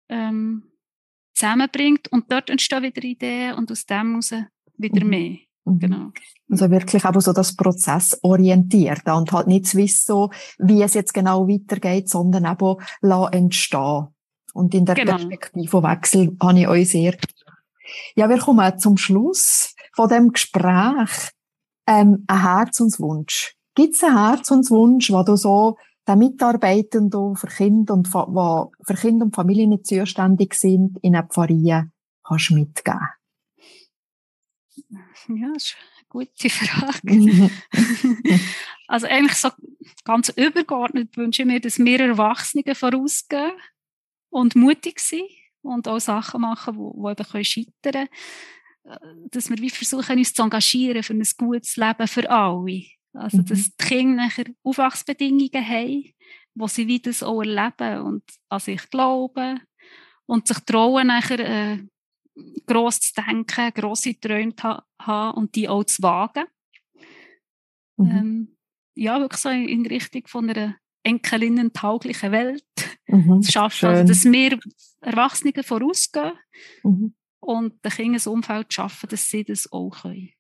ähm, 0.10 0.72
zusammenbringt 1.34 2.12
und 2.12 2.32
dort 2.32 2.52
entstehen 2.52 2.84
wieder 2.84 3.04
Ideen 3.04 3.56
und 3.56 3.72
aus 3.72 3.86
dem 3.86 4.12
heraus 4.12 4.34
wieder 4.78 5.04
mhm. 5.04 5.10
mehr. 5.10 5.38
Mhm. 5.66 5.80
Genau. 5.80 6.12
Also 6.50 6.70
wirklich 6.70 7.04
aber 7.04 7.20
so 7.20 7.34
das 7.34 7.56
Prozess 7.56 8.18
orientiert 8.22 9.08
und 9.08 9.32
halt 9.32 9.48
nicht 9.48 9.66
zu 9.66 9.78
wissen, 9.78 10.04
so, 10.06 10.30
wie 10.60 10.84
es 10.84 10.94
jetzt 10.94 11.14
genau 11.14 11.48
weitergeht, 11.48 12.10
sondern 12.10 12.46
eben 12.46 13.34
entstehen. 13.34 14.08
Und 14.54 14.74
in 14.74 14.86
der 14.86 14.96
genau. 14.96 15.18
Perspektive 15.18 15.84
Wechsel 15.84 16.38
habe 16.40 16.60
ich 16.60 16.68
euch 16.68 16.90
sehr 16.90 17.18
ja, 18.16 18.30
wir 18.30 18.38
kommen 18.38 18.80
zum 18.80 18.98
Schluss 18.98 19.74
von 19.94 20.10
dem 20.10 20.32
Gespräch. 20.32 21.32
Ähm, 21.88 22.26
ein 22.28 22.42
Herzenswunsch. 22.42 23.56
Gibt 23.78 23.94
es 23.94 24.04
einen 24.04 24.18
Herzenswunsch, 24.18 25.12
wo 25.12 25.22
du 25.22 25.36
so 25.36 25.78
den 26.08 26.18
Mitarbeitenden 26.18 27.36
für 27.36 27.46
Kinder 27.46 27.94
und, 27.94 28.12
wo 28.12 28.72
für 28.84 28.96
Kinder 28.96 29.26
und 29.26 29.36
Familien 29.36 29.70
nicht 29.70 29.86
zuständig 29.86 30.56
sind, 30.56 30.98
in 31.04 31.16
einer 31.16 31.28
Pfarrie 31.28 31.84
kannst 32.24 32.50
mitgeben? 32.50 33.08
Ja, 35.28 35.54
das 35.54 35.64
ist 35.64 35.76
eine 35.96 36.08
gute 36.10 36.50
Frage. 36.50 37.52
also 38.88 39.06
eigentlich 39.06 39.38
so 39.38 39.50
ganz 40.04 40.30
übergeordnet 40.30 41.16
wünsche 41.16 41.44
ich 41.44 41.48
mir, 41.48 41.60
dass 41.60 41.78
wir 41.78 42.00
Erwachsene 42.00 42.74
vorausgehen 42.74 43.52
und 44.32 44.56
mutig 44.56 45.00
sind 45.02 45.30
und 45.62 45.88
auch 45.88 46.00
Sachen 46.00 46.42
machen, 46.42 46.80
die, 46.80 47.16
die 47.16 47.30
eben 47.30 47.46
scheitern 47.46 48.08
können. 48.84 49.30
dass 49.30 49.52
wir 49.52 49.58
wie 49.60 49.70
versuchen, 49.70 50.18
uns 50.18 50.34
zu 50.34 50.42
engagieren 50.42 51.04
für 51.04 51.14
ein 51.14 51.28
gutes 51.38 51.76
Leben 51.76 52.08
für 52.08 52.28
alle. 52.28 52.97
Also, 53.18 53.42
dass 53.42 53.60
mhm. 53.60 53.72
die 53.80 53.86
Kinder 53.86 54.24
nachher 54.24 54.46
Aufwachsbedingungen 54.64 55.68
haben, 55.68 56.14
wo 56.56 56.68
sie 56.68 56.88
wie 56.88 57.00
das 57.00 57.24
auch 57.24 57.42
erleben 57.42 58.02
und 58.02 58.24
an 58.50 58.60
sich 58.60 58.90
glauben 58.90 59.62
und 60.26 60.48
sich 60.48 60.60
trauen, 60.60 61.08
nachher 61.08 61.40
äh, 61.40 61.84
gross 62.66 63.00
zu 63.00 63.14
denken, 63.22 63.74
grosse 63.74 64.20
Träume 64.20 64.56
zu 64.56 64.78
haben 65.00 65.38
und 65.38 65.56
die 65.56 65.68
auch 65.68 65.84
zu 65.84 66.02
wagen. 66.04 66.46
Mhm. 67.98 68.12
Ähm, 68.12 68.58
ja, 68.96 69.20
wirklich 69.20 69.42
so 69.42 69.50
in 69.50 69.86
Richtung 69.86 70.28
von 70.28 70.50
einer 70.50 70.76
enkelinnen-tauglichen 71.04 72.32
Welt 72.32 72.66
mhm. 73.08 73.42
zu 73.42 73.52
schaffen. 73.52 73.90
Also, 73.90 74.08
dass 74.08 74.26
wir 74.26 74.60
Erwachsene 75.02 75.64
vorausgehen 75.64 76.34
mhm. 76.84 77.14
und 77.40 77.84
den 77.84 77.92
Kindern 77.92 78.22
ein 78.26 78.32
Umfeld 78.32 78.74
schaffen, 78.74 79.10
dass 79.10 79.30
sie 79.30 79.44
das 79.44 79.72
auch 79.72 80.02
können. 80.02 80.34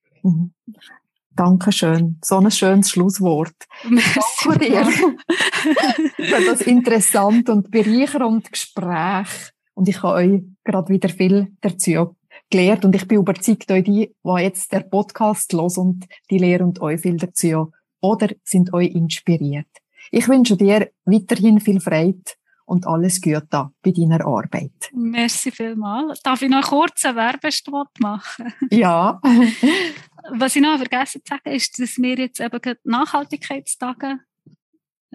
Mhm. 1.38 1.46
Dankeschön. 1.46 2.20
So 2.24 2.38
ein 2.38 2.52
schönes 2.52 2.90
Schlusswort. 2.90 3.56
Danke 3.84 4.60
dir 4.60 4.86
für 6.16 6.46
das 6.46 6.62
interessante 6.62 7.52
und 7.52 7.72
bereichernde 7.72 8.50
Gespräch. 8.50 9.52
Und 9.74 9.88
ich 9.88 10.02
habe 10.02 10.16
euch 10.16 10.42
gerade 10.64 10.90
wieder 10.90 11.10
viel 11.10 11.56
dazu 11.62 12.16
gelernt. 12.50 12.86
Und 12.86 12.96
ich 12.96 13.08
bin 13.08 13.20
überzeugt, 13.20 13.72
euch 13.72 13.84
die, 13.84 14.14
die 14.24 14.42
jetzt 14.42 14.72
der 14.72 14.82
Podcast 14.82 15.54
los 15.54 15.78
und 15.78 16.06
die 16.30 16.38
lehren 16.38 16.74
euch 16.80 17.02
viel 17.02 17.18
dazu 17.18 17.72
oder 18.02 18.30
sind 18.44 18.74
euch 18.74 18.94
inspiriert. 18.94 19.68
Ich 20.12 20.28
wünsche 20.28 20.58
dir 20.58 20.90
weiterhin 21.06 21.60
viel 21.60 21.80
Freude 21.80 22.24
und 22.66 22.86
alles 22.86 23.22
Gute 23.22 23.72
bei 23.82 23.92
deiner 23.92 24.26
Arbeit. 24.26 24.72
Merci 24.94 25.52
vielmals. 25.52 26.22
Darf 26.22 26.42
ich 26.42 26.50
noch 26.50 26.68
kurz 26.70 27.06
einen 27.06 27.18
Werbespot 27.18 27.88
machen? 28.00 28.54
Ja. 28.70 29.22
Was 30.32 30.56
ich 30.56 30.62
noch 30.62 30.78
vergessen 30.78 31.22
zu 31.24 31.30
sagen, 31.30 31.56
ist, 31.56 31.80
dass 31.80 31.98
wir 31.98 32.18
jetzt 32.18 32.40
eben 32.40 32.76
Nachhaltigkeitstage 32.84 34.20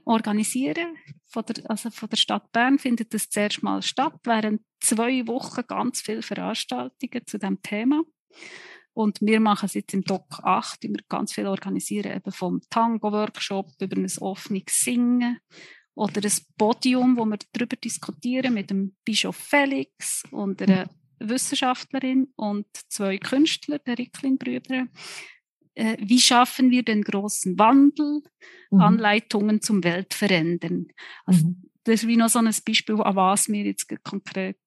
organisieren. 0.05 0.97
Von 1.27 1.45
der, 1.47 1.71
also 1.71 1.91
von 1.91 2.09
der 2.09 2.17
Stadt 2.17 2.51
Bern 2.53 2.79
findet 2.79 3.15
das 3.15 3.31
zuerst 3.31 3.63
mal 3.63 3.83
statt, 3.83 4.19
während 4.25 4.63
zwei 4.81 5.27
Wochen 5.27 5.63
ganz 5.67 6.01
viele 6.01 6.23
Veranstaltungen 6.23 7.27
zu 7.27 7.39
dem 7.39 7.61
Thema. 7.63 8.03
Und 8.95 9.21
wir 9.23 9.41
machen 9.41 9.67
es 9.67 9.75
jetzt 9.75 9.95
im 9.95 10.05
Doc 10.05 10.27
8, 10.43 10.83
wir 10.83 11.01
ganz 11.09 11.33
viel 11.33 11.47
organisieren, 11.47 12.15
eben 12.15 12.33
vom 12.33 12.61
Tango-Workshop 12.69 13.71
über 13.81 13.97
ein 13.97 14.11
offenes 14.21 14.65
Singen 14.69 15.39
oder 15.95 16.23
ein 16.23 16.33
Podium, 16.59 17.17
wo 17.17 17.25
wir 17.25 17.39
darüber 17.53 17.77
diskutieren 17.77 18.55
mit 18.55 18.71
dem 18.71 18.95
Bischof 19.05 19.37
Felix 19.37 20.25
und 20.31 20.61
einer 20.61 20.91
Wissenschaftlerin 21.29 22.29
und 22.37 22.67
zwei 22.89 23.19
Künstler, 23.19 23.79
der 23.79 23.99
Ricklin-Brüder. 23.99 24.87
Äh, 25.75 25.97
wie 26.01 26.21
schaffen 26.21 26.71
wir 26.71 26.83
den 26.83 27.03
großen 27.03 27.59
Wandel? 27.59 28.23
Mhm. 28.71 28.81
Anleitungen 28.81 29.63
zum 29.63 29.85
Weltverändern. 29.85 30.89
Also, 31.25 31.47
mhm. 31.47 31.63
Das 31.85 32.03
ist 32.03 32.09
wie 32.09 32.17
noch 32.17 32.29
so 32.29 32.39
ein 32.39 32.45
Beispiel, 32.45 33.01
an 33.01 33.17
was 33.17 33.49
wir 33.49 33.65
jetzt 33.65 33.89
konkret 34.05 34.59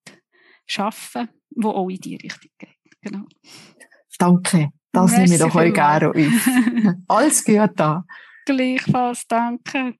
schaffen, 0.68 1.30
wo 1.52 1.70
auch 1.70 1.90
in 1.90 2.00
die 2.00 2.16
Richtung 2.16 2.52
geht. 2.58 2.70
Genau. 3.02 3.26
Danke. 4.18 4.70
Das 4.92 5.12
nehme 5.12 5.34
ich 5.34 5.40
doch 5.40 5.56
euch 5.56 5.74
gerne 5.74 6.10
auf. 6.10 6.16
Alles 7.08 7.44
Gute. 7.44 8.04
Gleichfalls, 8.46 9.28
danke. 9.28 9.96